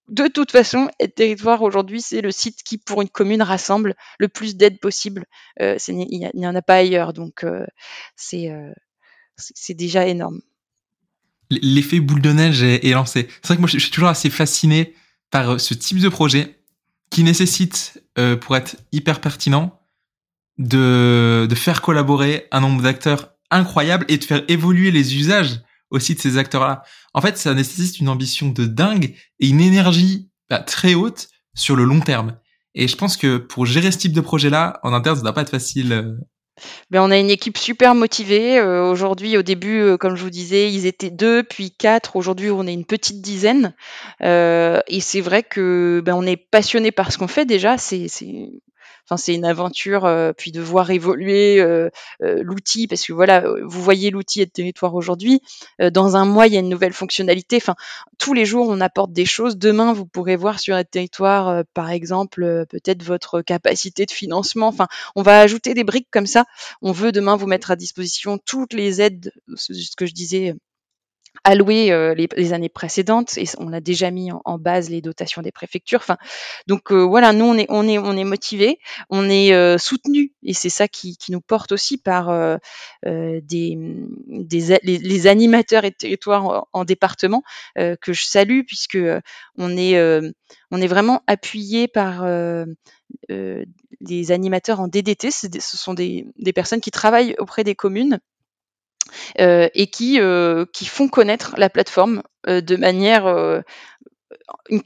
de 0.09 0.27
toute 0.27 0.51
façon, 0.51 0.89
Aide 0.99 1.13
Territoire 1.13 1.61
aujourd'hui, 1.61 2.01
c'est 2.01 2.21
le 2.21 2.31
site 2.31 2.63
qui, 2.63 2.77
pour 2.77 3.01
une 3.01 3.09
commune, 3.09 3.41
rassemble 3.41 3.95
le 4.17 4.27
plus 4.27 4.55
d'aide 4.55 4.79
possible. 4.79 5.25
Euh, 5.61 5.77
il 5.87 6.29
n'y 6.33 6.47
en 6.47 6.55
a 6.55 6.61
pas 6.61 6.75
ailleurs, 6.75 7.13
donc 7.13 7.43
euh, 7.43 7.65
euh, 8.33 8.73
c'est 9.37 9.73
déjà 9.73 10.07
énorme. 10.07 10.41
L'effet 11.49 11.99
boule 11.99 12.21
de 12.21 12.31
neige 12.31 12.61
est, 12.63 12.91
lancé. 12.91 13.27
C'est 13.41 13.47
vrai 13.47 13.55
que 13.55 13.61
moi, 13.61 13.69
je 13.71 13.79
suis 13.79 13.91
toujours 13.91 14.09
assez 14.09 14.29
fasciné 14.29 14.93
par 15.31 15.59
ce 15.59 15.73
type 15.73 15.99
de 15.99 16.09
projet 16.09 16.59
qui 17.09 17.23
nécessite, 17.23 18.03
pour 18.41 18.55
être 18.55 18.75
hyper 18.91 19.19
pertinent, 19.19 19.79
de, 20.59 21.47
de 21.49 21.55
faire 21.55 21.81
collaborer 21.81 22.47
un 22.51 22.59
nombre 22.59 22.83
d'acteurs 22.83 23.31
incroyable 23.49 24.05
et 24.09 24.17
de 24.17 24.23
faire 24.23 24.43
évoluer 24.47 24.91
les 24.91 25.15
usages 25.15 25.61
aussi 25.91 26.15
de 26.15 26.19
ces 26.19 26.38
acteurs-là. 26.38 26.84
En 27.13 27.21
fait, 27.21 27.38
ça 27.38 27.54
nécessite 27.54 27.99
une 27.99 28.10
ambition 28.10 28.49
de 28.49 28.65
dingue 28.65 29.15
et 29.39 29.47
une 29.47 29.62
énergie 29.62 30.30
bah, 30.49 30.60
très 30.60 30.93
haute 30.93 31.30
sur 31.56 31.75
le 31.75 31.84
long 31.84 31.99
terme. 31.99 32.38
Et 32.75 32.88
je 32.88 32.95
pense 32.95 33.17
que 33.17 33.38
pour 33.38 33.65
gérer 33.65 33.91
ce 33.91 33.97
type 33.97 34.13
de 34.13 34.21
projet-là, 34.21 34.80
en 34.84 34.93
interne, 34.93 35.15
ça 35.15 35.21
ne 35.21 35.25
doit 35.25 35.34
pas 35.34 35.41
être 35.41 35.49
facile. 35.49 35.91
Euh. 35.91 36.15
Ben, 36.91 37.02
on 37.02 37.10
a 37.10 37.17
une 37.17 37.30
équipe 37.30 37.58
super 37.58 37.95
motivée. 37.95 38.60
Euh, 38.60 38.89
aujourd'hui, 38.89 39.38
au 39.38 39.41
début, 39.41 39.80
euh, 39.80 39.97
comme 39.97 40.15
je 40.15 40.23
vous 40.23 40.30
disais, 40.30 40.71
ils 40.71 40.86
étaient 40.86 41.10
deux, 41.10 41.43
puis 41.43 41.71
quatre. 41.71 42.15
Aujourd'hui, 42.15 42.52
on 42.52 42.67
est 42.67 42.73
une 42.73 42.86
petite 42.86 43.21
dizaine. 43.21 43.73
et 44.21 44.99
c'est 45.02 45.21
vrai 45.21 45.43
que 45.43 46.02
ben, 46.06 46.13
on 46.13 46.23
est 46.23 46.38
passionné 46.38 46.91
par 46.91 47.12
ce 47.12 47.17
qu'on 47.17 47.28
fait 47.28 47.45
déjà. 47.45 47.78
C'est 47.78 48.08
Enfin, 49.09 49.17
c'est 49.17 49.33
une 49.33 49.45
aventure, 49.45 50.05
euh, 50.05 50.33
puis 50.37 50.51
de 50.51 50.61
voir 50.61 50.91
évoluer 50.91 51.59
euh, 51.59 51.89
euh, 52.21 52.43
l'outil, 52.43 52.85
parce 52.87 53.03
que 53.03 53.11
voilà, 53.11 53.43
vous 53.63 53.81
voyez 53.81 54.11
l'outil 54.11 54.39
de 54.39 54.45
territoire 54.45 54.93
aujourd'hui. 54.93 55.41
dans 55.79 56.15
un 56.15 56.25
mois, 56.25 56.45
il 56.45 56.53
y 56.53 56.57
a 56.57 56.59
une 56.59 56.69
nouvelle 56.69 56.93
fonctionnalité. 56.93 57.57
Enfin, 57.57 57.75
tous 58.19 58.33
les 58.33 58.45
jours, 58.45 58.67
on 58.69 58.79
apporte 58.81 59.11
des 59.11 59.25
choses. 59.25 59.57
Demain, 59.57 59.93
vous 59.93 60.05
pourrez 60.05 60.35
voir 60.35 60.59
sur 60.59 60.77
Aide 60.77 60.91
Territoire, 60.91 61.63
par 61.73 61.89
exemple, 61.89 62.65
peut-être 62.69 63.01
votre 63.01 63.41
capacité 63.41 64.05
de 64.05 64.11
financement. 64.11 64.67
Enfin, 64.67 64.87
on 65.15 65.23
va 65.23 65.39
ajouter 65.39 65.73
des 65.73 65.83
briques 65.83 66.09
comme 66.11 66.27
ça. 66.27 66.45
On 66.83 66.91
veut 66.91 67.11
demain 67.11 67.35
vous 67.35 67.47
mettre 67.47 67.71
à 67.71 67.75
disposition 67.75 68.37
toutes 68.37 68.73
les 68.73 69.01
aides, 69.01 69.33
ce 69.55 69.95
que 69.95 70.05
je 70.05 70.13
disais 70.13 70.55
alloué 71.43 71.91
euh, 71.91 72.13
les, 72.15 72.53
années 72.53 72.69
précédentes 72.69 73.37
et 73.37 73.45
on 73.57 73.71
a 73.73 73.79
déjà 73.79 74.11
mis 74.11 74.29
en, 74.31 74.57
base 74.57 74.89
les 74.89 75.01
dotations 75.01 75.41
des 75.41 75.51
préfectures. 75.51 75.99
Enfin, 75.99 76.17
donc 76.67 76.91
euh, 76.91 77.03
voilà, 77.03 77.33
nous 77.33 77.45
on 77.45 77.57
est 77.57 77.65
on 77.69 77.87
est 77.87 77.97
on 77.97 78.15
est 78.17 78.23
motivé, 78.23 78.79
on 79.09 79.29
est 79.29 79.53
euh, 79.53 79.77
soutenu 79.77 80.33
et 80.43 80.53
c'est 80.53 80.69
ça 80.69 80.87
qui, 80.87 81.17
qui, 81.17 81.31
nous 81.31 81.41
porte 81.41 81.71
aussi 81.71 81.97
par 81.97 82.27
des, 83.03 83.77
des 84.27 84.79
les, 84.83 85.27
animateurs 85.27 85.85
et 85.85 85.91
territoires 85.91 86.67
en, 86.73 86.85
département 86.85 87.43
que 87.75 88.13
je 88.13 88.23
salue 88.25 88.61
puisque 88.65 88.97
on 89.57 89.77
est 89.77 89.99
on 90.71 90.81
est 90.81 90.87
vraiment 90.87 91.21
appuyé 91.27 91.87
par 91.87 92.25
des 93.29 94.31
animateurs 94.31 94.79
en 94.79 94.87
DDT, 94.87 95.31
ce 95.31 95.49
sont 95.59 95.93
des, 95.93 96.25
des 96.37 96.53
personnes 96.53 96.81
qui 96.81 96.91
travaillent 96.91 97.35
auprès 97.37 97.63
des 97.63 97.75
communes 97.75 98.19
euh, 98.19 98.19
et 99.37 99.87
qui, 99.87 100.19
euh, 100.19 100.65
qui 100.73 100.85
font 100.85 101.07
connaître 101.07 101.53
la 101.57 101.69
plateforme 101.69 102.23
euh, 102.47 102.61
de 102.61 102.75
manière 102.75 103.25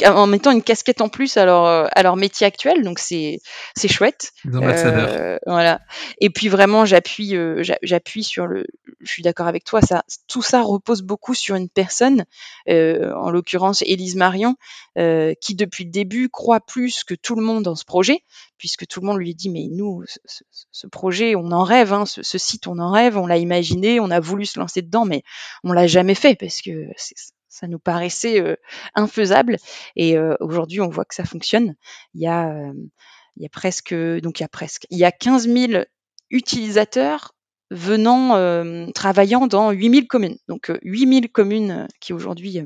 en 0.06 0.28
mettant 0.28 0.52
une 0.52 0.64
casquette 0.64 1.02
en 1.02 1.10
plus 1.10 1.38
à 1.38 1.46
leur, 1.46 1.66
à 1.66 2.04
leur 2.04 2.16
métier 2.16 2.48
actuel, 2.48 2.84
donc 2.84 3.00
c'est 3.00 3.40
c'est 3.76 3.88
chouette. 3.88 4.32
Euh, 4.46 5.38
voilà. 5.46 5.82
Et 6.20 6.30
puis 6.30 6.48
vraiment, 6.48 6.86
j'appuie 6.86 7.36
j'appuie 7.82 8.24
sur 8.24 8.48
le. 8.48 8.66
Je 9.02 9.12
suis 9.12 9.24
d'accord 9.24 9.48
avec 9.48 9.64
toi. 9.64 9.82
Ça, 9.82 10.04
tout 10.28 10.42
ça 10.42 10.62
repose 10.62 11.02
beaucoup 11.02 11.34
sur 11.34 11.56
une 11.56 11.70
personne, 11.70 12.26
euh, 12.70 13.14
en 13.16 13.30
l'occurrence 13.30 13.82
Élise 13.86 14.16
Marion, 14.16 14.56
euh, 14.98 15.34
qui 15.42 15.56
depuis 15.56 15.84
le 15.84 15.92
début 15.92 16.30
croit 16.30 16.62
plus 16.62 17.04
que 17.04 17.14
tout 17.14 17.36
le 17.36 17.42
monde 17.42 17.64
dans 17.64 17.76
ce 17.76 17.86
projet, 17.86 18.20
puisque 18.58 18.88
tout 18.88 19.02
le 19.02 19.08
monde 19.08 19.18
lui 19.18 19.36
dit 19.36 19.50
mais 19.50 19.68
nous, 19.70 20.04
ce, 20.26 20.44
ce 20.72 20.88
projet, 20.88 21.36
on 21.36 21.52
en 21.52 21.64
rêve, 21.64 21.92
hein, 21.94 22.06
ce, 22.06 22.24
ce, 22.24 22.38
site, 22.38 22.68
on 22.68 22.80
en 22.80 22.92
rêve, 22.92 23.18
on 23.18 23.28
l'a 23.28 23.38
imaginé, 23.38 24.00
on 24.00 24.10
a 24.10 24.20
voulu 24.20 24.46
se 24.46 24.60
lancer 24.60 24.82
dedans, 24.82 25.06
mais 25.06 25.24
on 25.64 25.74
l'a 25.74 25.88
jamais 25.88 26.16
fait 26.16 26.36
parce 26.36 26.62
que 26.62 26.88
ça 27.54 27.68
nous 27.68 27.80
paraissait 27.80 28.42
euh, 28.42 28.56
infaisable. 28.96 29.58
Et 29.96 30.18
euh, 30.18 30.36
aujourd'hui, 30.40 30.82
on 30.82 30.90
voit 30.90 31.06
que 31.06 31.14
ça 31.14 31.24
fonctionne. 31.24 31.76
Il 32.16 32.22
y 32.22 32.28
a, 32.28 32.50
euh, 32.50 32.74
il 33.38 33.44
y 33.44 33.46
a 33.46 33.50
presque, 33.50 33.94
donc 33.94 34.40
il 34.40 34.44
y 34.44 34.46
a 34.46 34.50
presque, 34.50 34.88
il 34.90 34.98
y 34.98 35.06
a 35.06 35.12
15 35.12 35.48
000 35.48 35.84
utilisateurs 36.32 37.36
venant, 37.70 38.92
travaillant 38.94 39.48
dans 39.48 39.72
8000 39.72 40.08
communes. 40.08 40.38
Donc 40.48 40.72
8000 40.84 41.32
communes 41.32 41.88
qui 42.00 42.14
aujourd'hui 42.14 42.62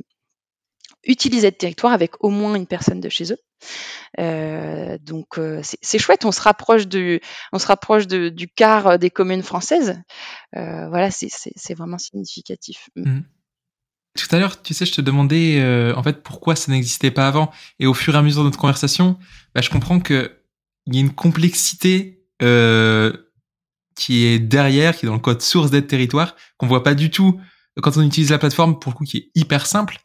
utilisent 1.06 1.45
le 1.45 1.52
territoire 1.52 1.93
avec 1.93 2.21
au 2.23 2.30
moins 2.30 2.56
une 2.56 2.67
personne 2.67 3.00
de 3.00 3.08
chez 3.08 3.32
eux. 3.32 4.97
Donc 5.00 5.39
c'est 5.62 6.00
chouette, 6.00 6.26
on 6.26 6.34
se 6.34 6.41
rapproche 6.41 6.88
du, 6.88 7.21
on 7.54 7.60
se 7.60 7.67
rapproche 7.67 8.08
du 8.08 8.47
quart 8.50 9.00
des 9.00 9.10
communes 9.10 9.43
françaises. 9.43 10.02
Voilà, 10.54 11.10
c'est 11.12 11.73
vraiment 11.73 11.97
significatif. 11.97 12.89
Mmh. 12.95 13.21
Tout 14.17 14.36
à 14.36 14.39
l'heure, 14.39 14.62
tu 14.62 14.73
sais, 14.73 14.86
je 14.86 14.93
te 14.93 15.01
demandais 15.01 15.60
euh, 15.62 15.93
en 15.95 16.01
fait 16.01 16.23
pourquoi 16.23 16.56
ça 16.56 16.71
n'existait 16.71 17.12
pas 17.12 17.27
avant. 17.27 17.51
Et 17.80 17.86
au 17.86 17.93
fur 17.93 18.15
et 18.15 18.17
à 18.17 18.21
mesure 18.23 18.41
de 18.41 18.47
notre 18.47 18.58
conversation, 18.58 19.19
bah, 19.53 19.62
je 19.62 19.69
comprends 19.69 19.99
qu'il 19.99 20.32
y 20.88 20.97
a 20.97 20.99
une 20.99 21.13
complexité 21.13 22.23
euh, 22.41 23.13
qui 23.95 24.25
est 24.25 24.39
derrière, 24.39 24.97
qui 24.97 25.06
est 25.06 25.08
dans 25.08 25.13
le 25.13 25.19
code 25.19 25.41
source 25.41 25.69
d'aide 25.69 25.86
territoire, 25.86 26.36
qu'on 26.58 26.65
voit 26.65 26.84
pas 26.84 26.95
du 26.95 27.12
tout 27.12 27.39
quand 27.82 27.95
on 27.95 28.01
utilise 28.01 28.32
la 28.32 28.39
plateforme, 28.39 28.80
pour 28.80 28.91
le 28.91 28.97
coup, 28.97 29.03
qui 29.03 29.17
est 29.17 29.32
hyper 29.36 29.67
simple. 29.67 29.99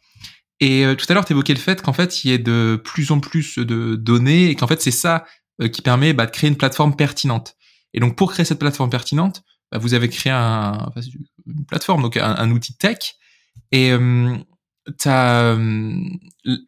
Et 0.61 0.85
euh, 0.85 0.95
tout 0.95 1.07
à 1.09 1.15
l'heure, 1.15 1.25
tu 1.25 1.33
évoquais 1.33 1.55
le 1.55 1.59
fait 1.59 1.81
qu'en 1.81 1.95
fait, 1.95 2.23
il 2.23 2.31
y 2.31 2.35
ait 2.35 2.39
de 2.39 2.81
plus 2.85 3.13
en 3.13 3.21
plus 3.21 3.59
de 3.59 3.97
données 3.97 4.51
et 4.51 4.55
qu'en 4.55 4.67
fait, 4.67 4.83
c'est 4.83 4.91
ça 4.91 5.25
qui 5.73 5.81
permet 5.81 6.13
bah, 6.13 6.27
de 6.27 6.31
créer 6.31 6.51
une 6.51 6.57
plateforme 6.57 6.97
pertinente. 6.97 7.57
Et 7.95 8.01
donc, 8.01 8.17
pour 8.17 8.33
créer 8.33 8.45
cette 8.45 8.59
plateforme 8.59 8.91
pertinente, 8.91 9.43
bah, 9.71 9.79
vous 9.79 9.95
avez 9.95 10.09
créé 10.11 10.33
un, 10.33 10.91
une 11.47 11.65
plateforme, 11.65 12.03
donc 12.03 12.19
un 12.19 12.51
outil 12.51 12.77
tech 12.77 13.17
et 13.73 13.93
euh, 15.07 15.97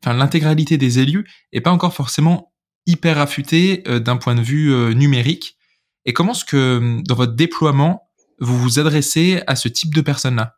l'intégralité 0.06 0.78
des 0.78 0.98
élus 0.98 1.28
est 1.52 1.60
pas 1.60 1.72
encore 1.72 1.94
forcément 1.94 2.52
hyper 2.86 3.18
affûtée 3.18 3.82
euh, 3.86 3.98
d'un 3.98 4.16
point 4.16 4.34
de 4.34 4.40
vue 4.40 4.72
euh, 4.72 4.92
numérique. 4.92 5.56
Et 6.04 6.12
comment 6.12 6.32
est-ce 6.32 6.44
que 6.44 7.00
dans 7.06 7.14
votre 7.14 7.34
déploiement, 7.34 8.08
vous 8.38 8.58
vous 8.58 8.78
adressez 8.78 9.42
à 9.46 9.56
ce 9.56 9.68
type 9.68 9.94
de 9.94 10.00
personnes-là? 10.00 10.56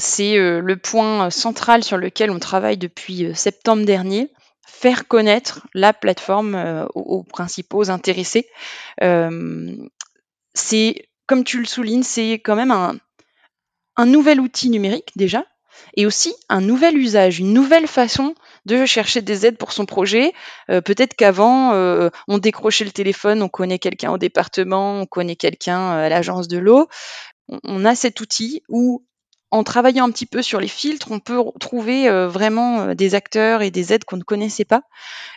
C'est 0.00 0.36
le 0.36 0.76
point 0.76 1.30
central 1.30 1.84
sur 1.84 1.98
lequel 1.98 2.32
on 2.32 2.40
travaille 2.40 2.78
depuis 2.78 3.28
septembre 3.36 3.84
dernier 3.84 4.32
faire 4.66 5.06
connaître 5.06 5.68
la 5.72 5.92
plateforme 5.92 6.88
aux, 6.96 7.22
principaux 7.22 7.88
intéressés. 7.88 8.48
c'est, 10.54 11.08
comme 11.26 11.44
tu 11.44 11.60
le 11.60 11.64
soulignes, 11.64 12.02
c'est 12.02 12.40
quand 12.40 12.56
même 12.56 12.72
un, 12.72 12.96
un 13.98 14.06
nouvel 14.06 14.40
outil 14.40 14.70
numérique 14.70 15.10
déjà, 15.16 15.44
et 15.96 16.06
aussi 16.06 16.34
un 16.48 16.60
nouvel 16.60 16.96
usage, 16.96 17.40
une 17.40 17.52
nouvelle 17.52 17.86
façon 17.86 18.34
de 18.64 18.86
chercher 18.86 19.20
des 19.20 19.44
aides 19.44 19.58
pour 19.58 19.72
son 19.72 19.84
projet. 19.84 20.32
Euh, 20.70 20.80
peut-être 20.80 21.14
qu'avant, 21.14 21.72
euh, 21.72 22.08
on 22.28 22.38
décrochait 22.38 22.84
le 22.84 22.92
téléphone, 22.92 23.42
on 23.42 23.48
connaît 23.48 23.78
quelqu'un 23.78 24.12
au 24.12 24.18
département, 24.18 25.00
on 25.00 25.06
connaît 25.06 25.36
quelqu'un 25.36 25.80
euh, 25.80 26.06
à 26.06 26.08
l'agence 26.08 26.48
de 26.48 26.58
l'eau. 26.58 26.86
On, 27.64 27.84
a 27.84 27.94
cet 27.94 28.20
outil 28.20 28.62
où, 28.68 29.04
en 29.50 29.64
travaillant 29.64 30.06
un 30.06 30.10
petit 30.10 30.26
peu 30.26 30.42
sur 30.42 30.60
les 30.60 30.68
filtres, 30.68 31.10
on 31.10 31.18
peut 31.18 31.42
trouver 31.58 32.10
vraiment 32.28 32.94
des 32.94 33.14
acteurs 33.14 33.62
et 33.62 33.70
des 33.70 33.94
aides 33.94 34.04
qu'on 34.04 34.18
ne 34.18 34.22
connaissait 34.22 34.66
pas. 34.66 34.82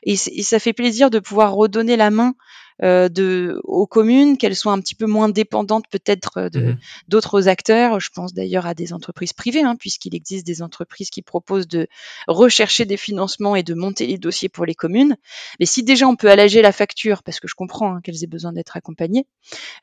et, 0.04 0.18
ça 0.18 0.60
fait 0.60 0.74
plaisir 0.74 1.10
de 1.10 1.20
pouvoir 1.20 1.54
redonner 1.54 1.96
la 1.96 2.12
main 2.12 2.34
euh, 2.34 2.71
de, 2.82 3.60
aux 3.64 3.88
communes, 3.88 4.38
qu'elles 4.38 4.56
soient 4.56 4.74
un 4.74 4.80
petit 4.80 4.96
peu 4.96 5.06
moins 5.06 5.30
dépendantes 5.30 5.86
peut-être 5.90 6.38
euh, 6.38 6.50
mmh 6.54 6.78
d'autres 7.08 7.48
acteurs. 7.48 8.00
Je 8.00 8.10
pense 8.14 8.34
d'ailleurs 8.34 8.66
à 8.66 8.74
des 8.74 8.94
entreprises 8.94 9.34
privées, 9.34 9.64
hein, 9.64 9.76
puisqu'il 9.78 10.16
existe 10.16 10.46
des 10.46 10.62
entreprises 10.62 11.10
qui 11.10 11.22
proposent 11.22 11.68
de 11.68 11.88
rechercher 12.28 12.86
des 12.86 12.98
financements 12.98 13.56
et 13.56 13.64
de 13.64 13.74
monter 13.74 14.08
les 14.08 14.18
dossiers 14.18 14.50
pour 14.50 14.66
les 14.66 14.76
communes. 14.76 15.18
Mais 15.60 15.66
si 15.66 15.84
déjà 15.84 16.08
on 16.08 16.16
peut 16.16 16.30
alléger 16.30 16.62
la 16.62 16.72
facture, 16.72 17.24
parce 17.24 17.40
que 17.40 17.48
je 17.48 17.56
comprends 17.56 17.96
hein, 17.96 18.02
qu'elles 18.02 18.24
aient 18.24 18.28
besoin 18.28 18.54
d'être 18.54 18.78
accompagnées, 18.78 19.28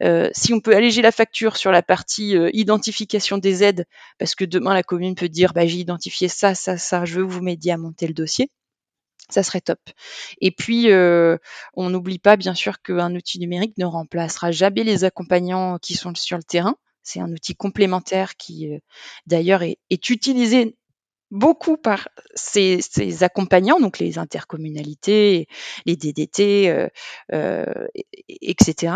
euh, 0.02 0.30
si 0.32 0.52
on 0.54 0.60
peut 0.60 0.74
alléger 0.74 1.02
la 1.02 1.12
facture 1.12 1.56
sur 1.56 1.70
la 1.70 1.82
partie 1.82 2.36
euh, 2.36 2.50
identification 2.52 3.38
des 3.38 3.62
aides, 3.62 3.84
parce 4.18 4.34
que 4.34 4.44
demain 4.44 4.74
la 4.74 4.82
commune 4.82 5.14
peut 5.14 5.28
dire 5.28 5.52
bah, 5.52 5.66
j'ai 5.66 5.78
identifié 5.78 6.28
ça, 6.28 6.54
ça, 6.54 6.78
ça, 6.78 7.04
je 7.04 7.16
veux 7.16 7.24
vous 7.24 7.42
m'aider 7.42 7.70
à 7.70 7.76
monter 7.76 8.06
le 8.06 8.14
dossier 8.14 8.50
ça 9.28 9.42
serait 9.42 9.60
top. 9.60 9.80
Et 10.40 10.50
puis, 10.50 10.90
euh, 10.90 11.36
on 11.74 11.90
n'oublie 11.90 12.18
pas 12.18 12.36
bien 12.36 12.54
sûr 12.54 12.80
qu'un 12.80 13.14
outil 13.14 13.38
numérique 13.38 13.76
ne 13.78 13.84
remplacera 13.84 14.52
jamais 14.52 14.84
les 14.84 15.04
accompagnants 15.04 15.78
qui 15.78 15.94
sont 15.94 16.14
sur 16.14 16.36
le 16.36 16.42
terrain. 16.42 16.76
C'est 17.02 17.20
un 17.20 17.30
outil 17.32 17.54
complémentaire 17.54 18.36
qui, 18.36 18.72
euh, 18.72 18.78
d'ailleurs, 19.26 19.62
est, 19.62 19.78
utilisé 20.08 20.76
beaucoup 21.30 21.76
par 21.76 22.08
ces, 22.34 22.80
accompagnants, 23.22 23.80
donc 23.80 23.98
les 23.98 24.18
intercommunalités, 24.18 25.46
les 25.84 25.96
DDT, 25.96 26.88
euh, 27.32 27.86
etc. 28.28 28.94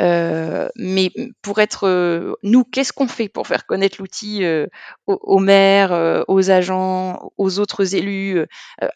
Euh, 0.00 0.68
mais 0.76 1.10
pour 1.42 1.60
être 1.60 1.86
euh, 1.86 2.34
nous, 2.42 2.64
qu'est-ce 2.64 2.92
qu'on 2.92 3.08
fait 3.08 3.28
pour 3.28 3.46
faire 3.46 3.66
connaître 3.66 3.96
l'outil 3.98 4.44
euh, 4.44 4.66
aux, 5.06 5.38
maires, 5.38 6.24
aux 6.28 6.50
agents, 6.50 7.32
aux 7.36 7.58
autres 7.58 7.94
élus, 7.94 8.44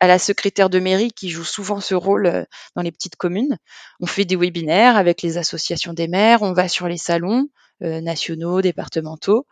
à 0.01 0.07
la 0.07 0.19
secrétaire 0.19 0.71
de 0.71 0.79
mairie 0.79 1.13
qui 1.13 1.31
joue 1.31 1.45
souvent 1.45 1.81
ce 1.81 1.95
rôle 1.95 2.47
dans 2.77 2.83
les 2.83 2.93
petites 2.93 3.17
communes? 3.17 3.59
On 4.01 4.07
fait 4.07 4.25
des 4.25 4.37
webinaires 4.37 4.97
avec 4.97 5.23
les 5.23 5.39
associations 5.39 5.93
des 5.93 6.09
maires, 6.09 6.43
on 6.43 6.53
va 6.53 6.69
sur 6.69 6.89
les 6.89 6.99
salons 6.99 7.49
nationaux, 7.81 8.61
départementaux, 8.61 9.47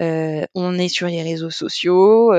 on 0.00 0.78
est 0.78 0.88
sur 0.88 1.06
les 1.06 1.22
réseaux 1.22 1.50
sociaux, 1.50 2.32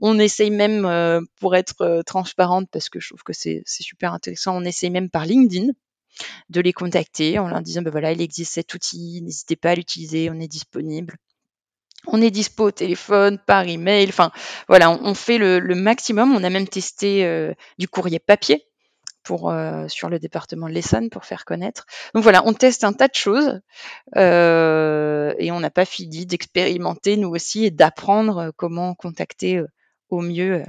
on 0.00 0.18
essaye 0.18 0.50
même, 0.50 1.26
pour 1.38 1.56
être 1.56 2.02
transparente, 2.06 2.68
parce 2.70 2.88
que 2.88 3.00
je 3.00 3.08
trouve 3.08 3.22
que 3.22 3.32
c'est 3.32 3.62
super 3.66 4.14
intéressant, 4.14 4.56
on 4.56 4.64
essaye 4.64 4.90
même 4.90 5.10
par 5.10 5.26
LinkedIn 5.26 5.72
de 6.48 6.60
les 6.60 6.72
contacter 6.72 7.38
en 7.38 7.48
leur 7.48 7.60
disant, 7.60 7.82
ben 7.82 7.90
voilà, 7.90 8.12
il 8.12 8.20
existe 8.20 8.54
cet 8.54 8.74
outil, 8.74 9.20
n'hésitez 9.22 9.56
pas 9.56 9.70
à 9.70 9.74
l'utiliser, 9.74 10.30
on 10.30 10.40
est 10.40 10.48
disponible. 10.48 11.16
On 12.06 12.22
est 12.22 12.30
dispo 12.30 12.64
au 12.64 12.70
téléphone, 12.70 13.38
par 13.46 13.66
email, 13.68 14.08
enfin 14.08 14.30
voilà, 14.68 14.90
on, 14.90 15.14
fait 15.14 15.38
le, 15.38 15.60
maximum. 15.74 16.34
On 16.34 16.42
a 16.42 16.50
même 16.50 16.68
testé 16.68 17.26
euh, 17.26 17.52
du 17.78 17.88
courrier 17.88 18.18
papier 18.18 18.64
euh, 19.30 19.86
sur 19.86 20.08
le 20.08 20.18
département 20.18 20.68
de 20.68 20.72
l'Essonne 20.72 21.10
pour 21.10 21.26
faire 21.26 21.44
connaître. 21.44 21.84
Donc 22.14 22.22
voilà, 22.22 22.42
on 22.46 22.54
teste 22.54 22.84
un 22.84 22.94
tas 22.94 23.08
de 23.08 23.14
choses 23.14 23.60
euh, 24.16 25.34
et 25.38 25.52
on 25.52 25.60
n'a 25.60 25.70
pas 25.70 25.84
fini 25.84 26.24
d'expérimenter 26.24 27.18
nous 27.18 27.28
aussi 27.28 27.66
et 27.66 27.70
d'apprendre 27.70 28.50
comment 28.56 28.94
contacter 28.94 29.62
au 30.08 30.22
mieux 30.22 30.64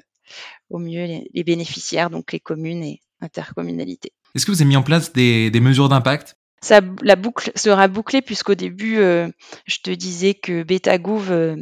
les 0.70 1.44
bénéficiaires, 1.46 2.10
donc 2.10 2.34
les 2.34 2.42
communes 2.42 2.84
et 2.84 3.02
intercommunalités. 3.22 4.12
Est-ce 4.36 4.46
que 4.46 4.52
vous 4.52 4.62
avez 4.62 4.68
mis 4.68 4.78
en 4.78 4.84
place 4.84 5.14
des, 5.14 5.52
mesures 5.62 5.90
d'impact? 5.90 6.36
La 7.02 7.16
boucle 7.16 7.52
sera 7.56 7.88
bouclée 7.88 8.22
puisqu'au 8.22 8.56
début, 8.56 8.98
euh, 9.00 9.30
je 9.66 9.78
te 9.84 9.92
disais 9.92 10.36
que 10.36 10.64
BetaGouv, 10.64 11.32
euh, 11.32 11.56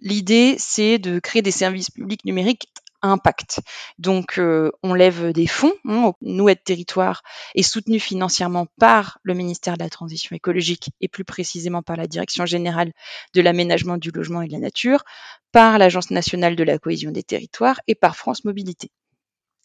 l'idée, 0.00 0.54
c'est 0.58 0.98
de 0.98 1.18
créer 1.18 1.42
des 1.42 1.50
services 1.50 1.90
publics 1.90 2.24
numériques 2.24 2.68
impact. 3.02 3.60
Donc, 3.98 4.38
euh, 4.38 4.70
on 4.82 4.94
lève 4.94 5.32
des 5.32 5.46
fonds. 5.46 5.72
Hein, 5.88 6.12
nous, 6.20 6.48
Aide 6.48 6.62
Territoire 6.62 7.22
est 7.54 7.62
soutenu 7.62 7.98
financièrement 7.98 8.66
par 8.78 9.18
le 9.22 9.34
ministère 9.34 9.76
de 9.76 9.82
la 9.82 9.90
Transition 9.90 10.36
écologique 10.36 10.90
et 11.00 11.08
plus 11.08 11.24
précisément 11.24 11.82
par 11.82 11.96
la 11.96 12.06
Direction 12.06 12.46
générale 12.46 12.92
de 13.34 13.40
l'aménagement 13.40 13.96
du 13.96 14.10
logement 14.10 14.42
et 14.42 14.48
de 14.48 14.52
la 14.52 14.58
nature, 14.58 15.04
par 15.52 15.78
l'Agence 15.78 16.10
nationale 16.10 16.56
de 16.56 16.64
la 16.64 16.78
cohésion 16.78 17.10
des 17.10 17.22
territoires 17.22 17.80
et 17.86 17.94
par 17.94 18.16
France 18.16 18.44
Mobilité 18.44 18.90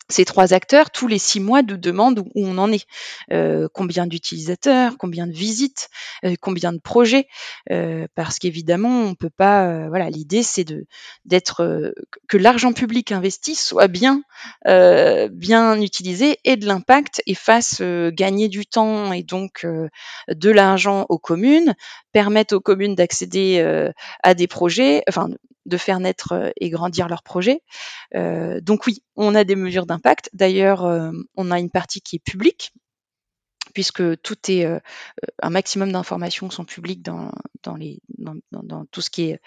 ces 0.09 0.23
trois 0.23 0.53
acteurs, 0.53 0.91
tous 0.91 1.07
les 1.07 1.17
six 1.17 1.39
mois, 1.39 1.63
nous 1.63 1.77
demandent 1.77 2.19
où 2.19 2.31
on 2.35 2.57
en 2.57 2.71
est, 2.71 2.85
euh, 3.31 3.67
combien 3.73 4.05
d'utilisateurs, 4.05 4.97
combien 4.99 5.25
de 5.25 5.31
visites, 5.31 5.89
euh, 6.23 6.35
combien 6.39 6.73
de 6.73 6.79
projets, 6.79 7.27
euh, 7.71 8.07
parce 8.13 8.37
qu'évidemment, 8.37 9.01
on 9.01 9.15
peut 9.15 9.29
pas. 9.29 9.87
voilà, 9.87 10.09
l'idée 10.09 10.43
c'est 10.43 10.63
de 10.63 10.85
d'être 11.25 11.93
que 12.27 12.37
l'argent 12.37 12.73
public 12.73 13.11
investi 13.11 13.55
soit 13.55 13.87
bien 13.87 14.21
bien 14.65 15.81
utilisé 15.81 16.37
et 16.43 16.55
de 16.55 16.65
l'impact 16.65 17.21
et 17.25 17.35
fasse 17.35 17.81
gagner 17.81 18.47
du 18.47 18.65
temps 18.65 19.11
et 19.11 19.23
donc 19.23 19.65
de 20.27 20.49
l'argent 20.49 21.05
aux 21.09 21.19
communes, 21.19 21.75
permettre 22.11 22.55
aux 22.55 22.59
communes 22.59 22.95
d'accéder 22.95 23.63
à 24.23 24.33
des 24.33 24.47
projets, 24.47 25.03
de 25.65 25.77
faire 25.77 25.99
naître 25.99 26.33
euh, 26.33 26.49
et 26.59 26.69
grandir 26.69 27.07
leurs 27.07 27.23
projets. 27.23 27.61
Euh, 28.15 28.61
donc 28.61 28.85
oui, 28.87 29.03
on 29.15 29.35
a 29.35 29.43
des 29.43 29.55
mesures 29.55 29.85
d'impact. 29.85 30.29
D'ailleurs, 30.33 30.85
euh, 30.85 31.11
on 31.35 31.51
a 31.51 31.59
une 31.59 31.69
partie 31.69 32.01
qui 32.01 32.17
est 32.17 32.23
publique, 32.23 32.73
puisque 33.73 34.21
tout 34.21 34.37
est 34.47 34.65
un 35.41 35.49
maximum 35.49 35.91
d'informations 35.91 36.49
sont 36.49 36.63
publiques 36.63 37.01
dans, 37.01 37.31
dans, 37.63 37.75
les, 37.75 37.99
dans, 38.51 38.85
tout 38.85 39.01
ce 39.01 39.09
qui 39.09 39.23
est 39.31 39.41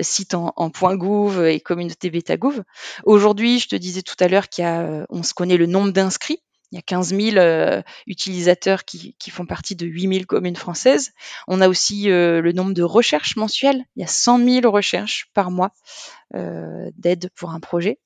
site 0.00 0.34
en, 0.34 0.52
en 0.56 0.70
.gouv 0.96 1.46
et 1.46 1.60
communauté 1.60 2.10
beta-gouv. 2.10 2.64
Aujourd'hui, 3.04 3.60
je 3.60 3.68
te 3.68 3.76
disais 3.76 4.02
tout 4.02 4.16
à 4.18 4.26
l'heure 4.26 4.48
qu'il 4.48 4.64
on 5.10 5.22
se 5.22 5.32
connaît 5.32 5.58
le 5.58 5.66
nombre 5.66 5.92
d'inscrits. 5.92 6.42
Il 6.70 6.76
y 6.76 6.78
a 6.78 6.82
15 6.82 7.14
000 7.14 7.36
euh, 7.36 7.82
utilisateurs 8.06 8.84
qui, 8.84 9.14
font 9.30 9.46
partie 9.46 9.74
de 9.74 9.86
8 9.86 10.12
000 10.12 10.24
communes 10.26 10.56
françaises. 10.56 11.12
On 11.46 11.60
a 11.60 11.68
aussi 11.68 12.10
euh, 12.10 12.42
le 12.42 12.52
nombre 12.52 12.74
de 12.74 12.82
recherches 12.82 13.36
mensuelles. 13.36 13.84
Il 13.96 14.00
y 14.00 14.04
a 14.04 14.08
100 14.08 14.44
000 14.44 14.70
recherches 14.70 15.30
par 15.32 15.50
mois 15.50 15.72
euh, 16.34 16.90
d'aide 16.96 17.30
pour 17.34 17.50
un 17.50 17.60
projet. 17.60 17.98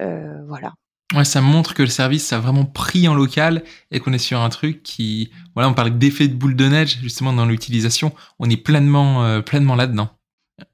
voilà. 0.00 0.74
Ouais, 1.14 1.24
ça 1.24 1.40
montre 1.40 1.72
que 1.72 1.82
le 1.82 1.88
service 1.88 2.34
a 2.34 2.38
vraiment 2.38 2.66
pris 2.66 3.08
en 3.08 3.14
local 3.14 3.64
et 3.90 3.98
qu'on 3.98 4.12
est 4.12 4.18
sur 4.18 4.42
un 4.42 4.50
truc 4.50 4.82
qui, 4.82 5.30
voilà, 5.54 5.70
on 5.70 5.74
parle 5.74 5.96
d'effet 5.96 6.28
de 6.28 6.34
boule 6.34 6.54
de 6.54 6.68
neige 6.68 6.98
justement 7.00 7.32
dans 7.32 7.46
l'utilisation. 7.46 8.12
On 8.38 8.50
est 8.50 8.58
pleinement, 8.58 9.40
pleinement 9.40 9.74
là-dedans. 9.74 10.10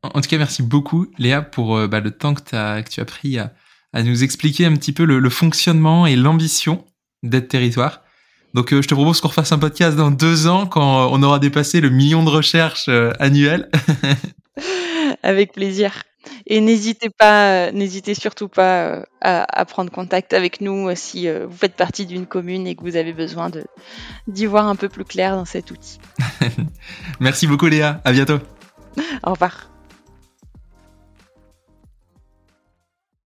En 0.03 0.21
tout 0.21 0.29
cas, 0.29 0.39
merci 0.39 0.65
beaucoup 0.65 1.07
Léa 1.19 1.41
pour 1.41 1.87
bah, 1.87 2.01
le 2.01 2.11
temps 2.11 2.35
que, 2.35 2.43
tu 2.43 3.01
as 3.01 3.05
pris 3.05 3.39
à, 3.39 3.53
nous 4.03 4.25
expliquer 4.25 4.67
un 4.67 4.75
petit 4.75 4.93
peu 4.93 5.05
le 5.05 5.31
fonctionnement 5.31 6.05
et 6.05 6.17
l'ambition 6.17 6.85
d'être 7.25 7.49
territoire. 7.49 8.03
Donc 8.55 8.73
euh, 8.73 8.81
je 8.81 8.89
te 8.89 8.95
propose 8.95 9.21
qu'on 9.21 9.29
refasse 9.29 9.51
un 9.51 9.59
podcast 9.59 9.97
dans 9.97 10.13
deux 10.13 10.47
ans 10.47 10.67
quand 10.67 11.11
on 11.11 11.23
aura 11.23 11.41
dépassé 11.41 11.81
le 11.81 11.91
million 11.91 12.23
de 12.23 12.31
recherches 12.31 12.87
euh, 12.89 13.11
annuelles. 13.19 13.69
Avec 15.25 15.53
plaisir. 15.53 16.05
Et 16.47 16.61
n'hésitez 16.61 17.11
pas, 17.11 17.73
n'hésitez 17.73 18.15
surtout 18.15 18.49
pas 18.49 19.05
à, 19.21 19.65
prendre 19.65 19.91
contact 19.91 20.33
avec 20.33 20.61
nous 20.61 20.95
si 20.95 21.29
vous 21.29 21.57
faites 21.57 21.75
partie 21.75 22.07
d'une 22.07 22.27
commune 22.27 22.67
et 22.67 22.75
que 22.75 22.83
vous 22.83 22.97
avez 22.97 23.13
besoin 23.13 23.51
de 23.51 23.65
d'y 24.27 24.47
voir 24.47 24.67
un 24.67 24.77
peu 24.77 24.89
plus 24.89 25.05
clair 25.05 25.37
dans 25.37 25.45
cet 25.45 25.71
outil. 25.71 25.99
Merci 27.21 27.47
beaucoup 27.47 27.67
Léa, 27.67 28.01
à 28.05 28.13
bientôt. 28.13 28.39
Au 29.23 29.33
revoir. 29.33 29.74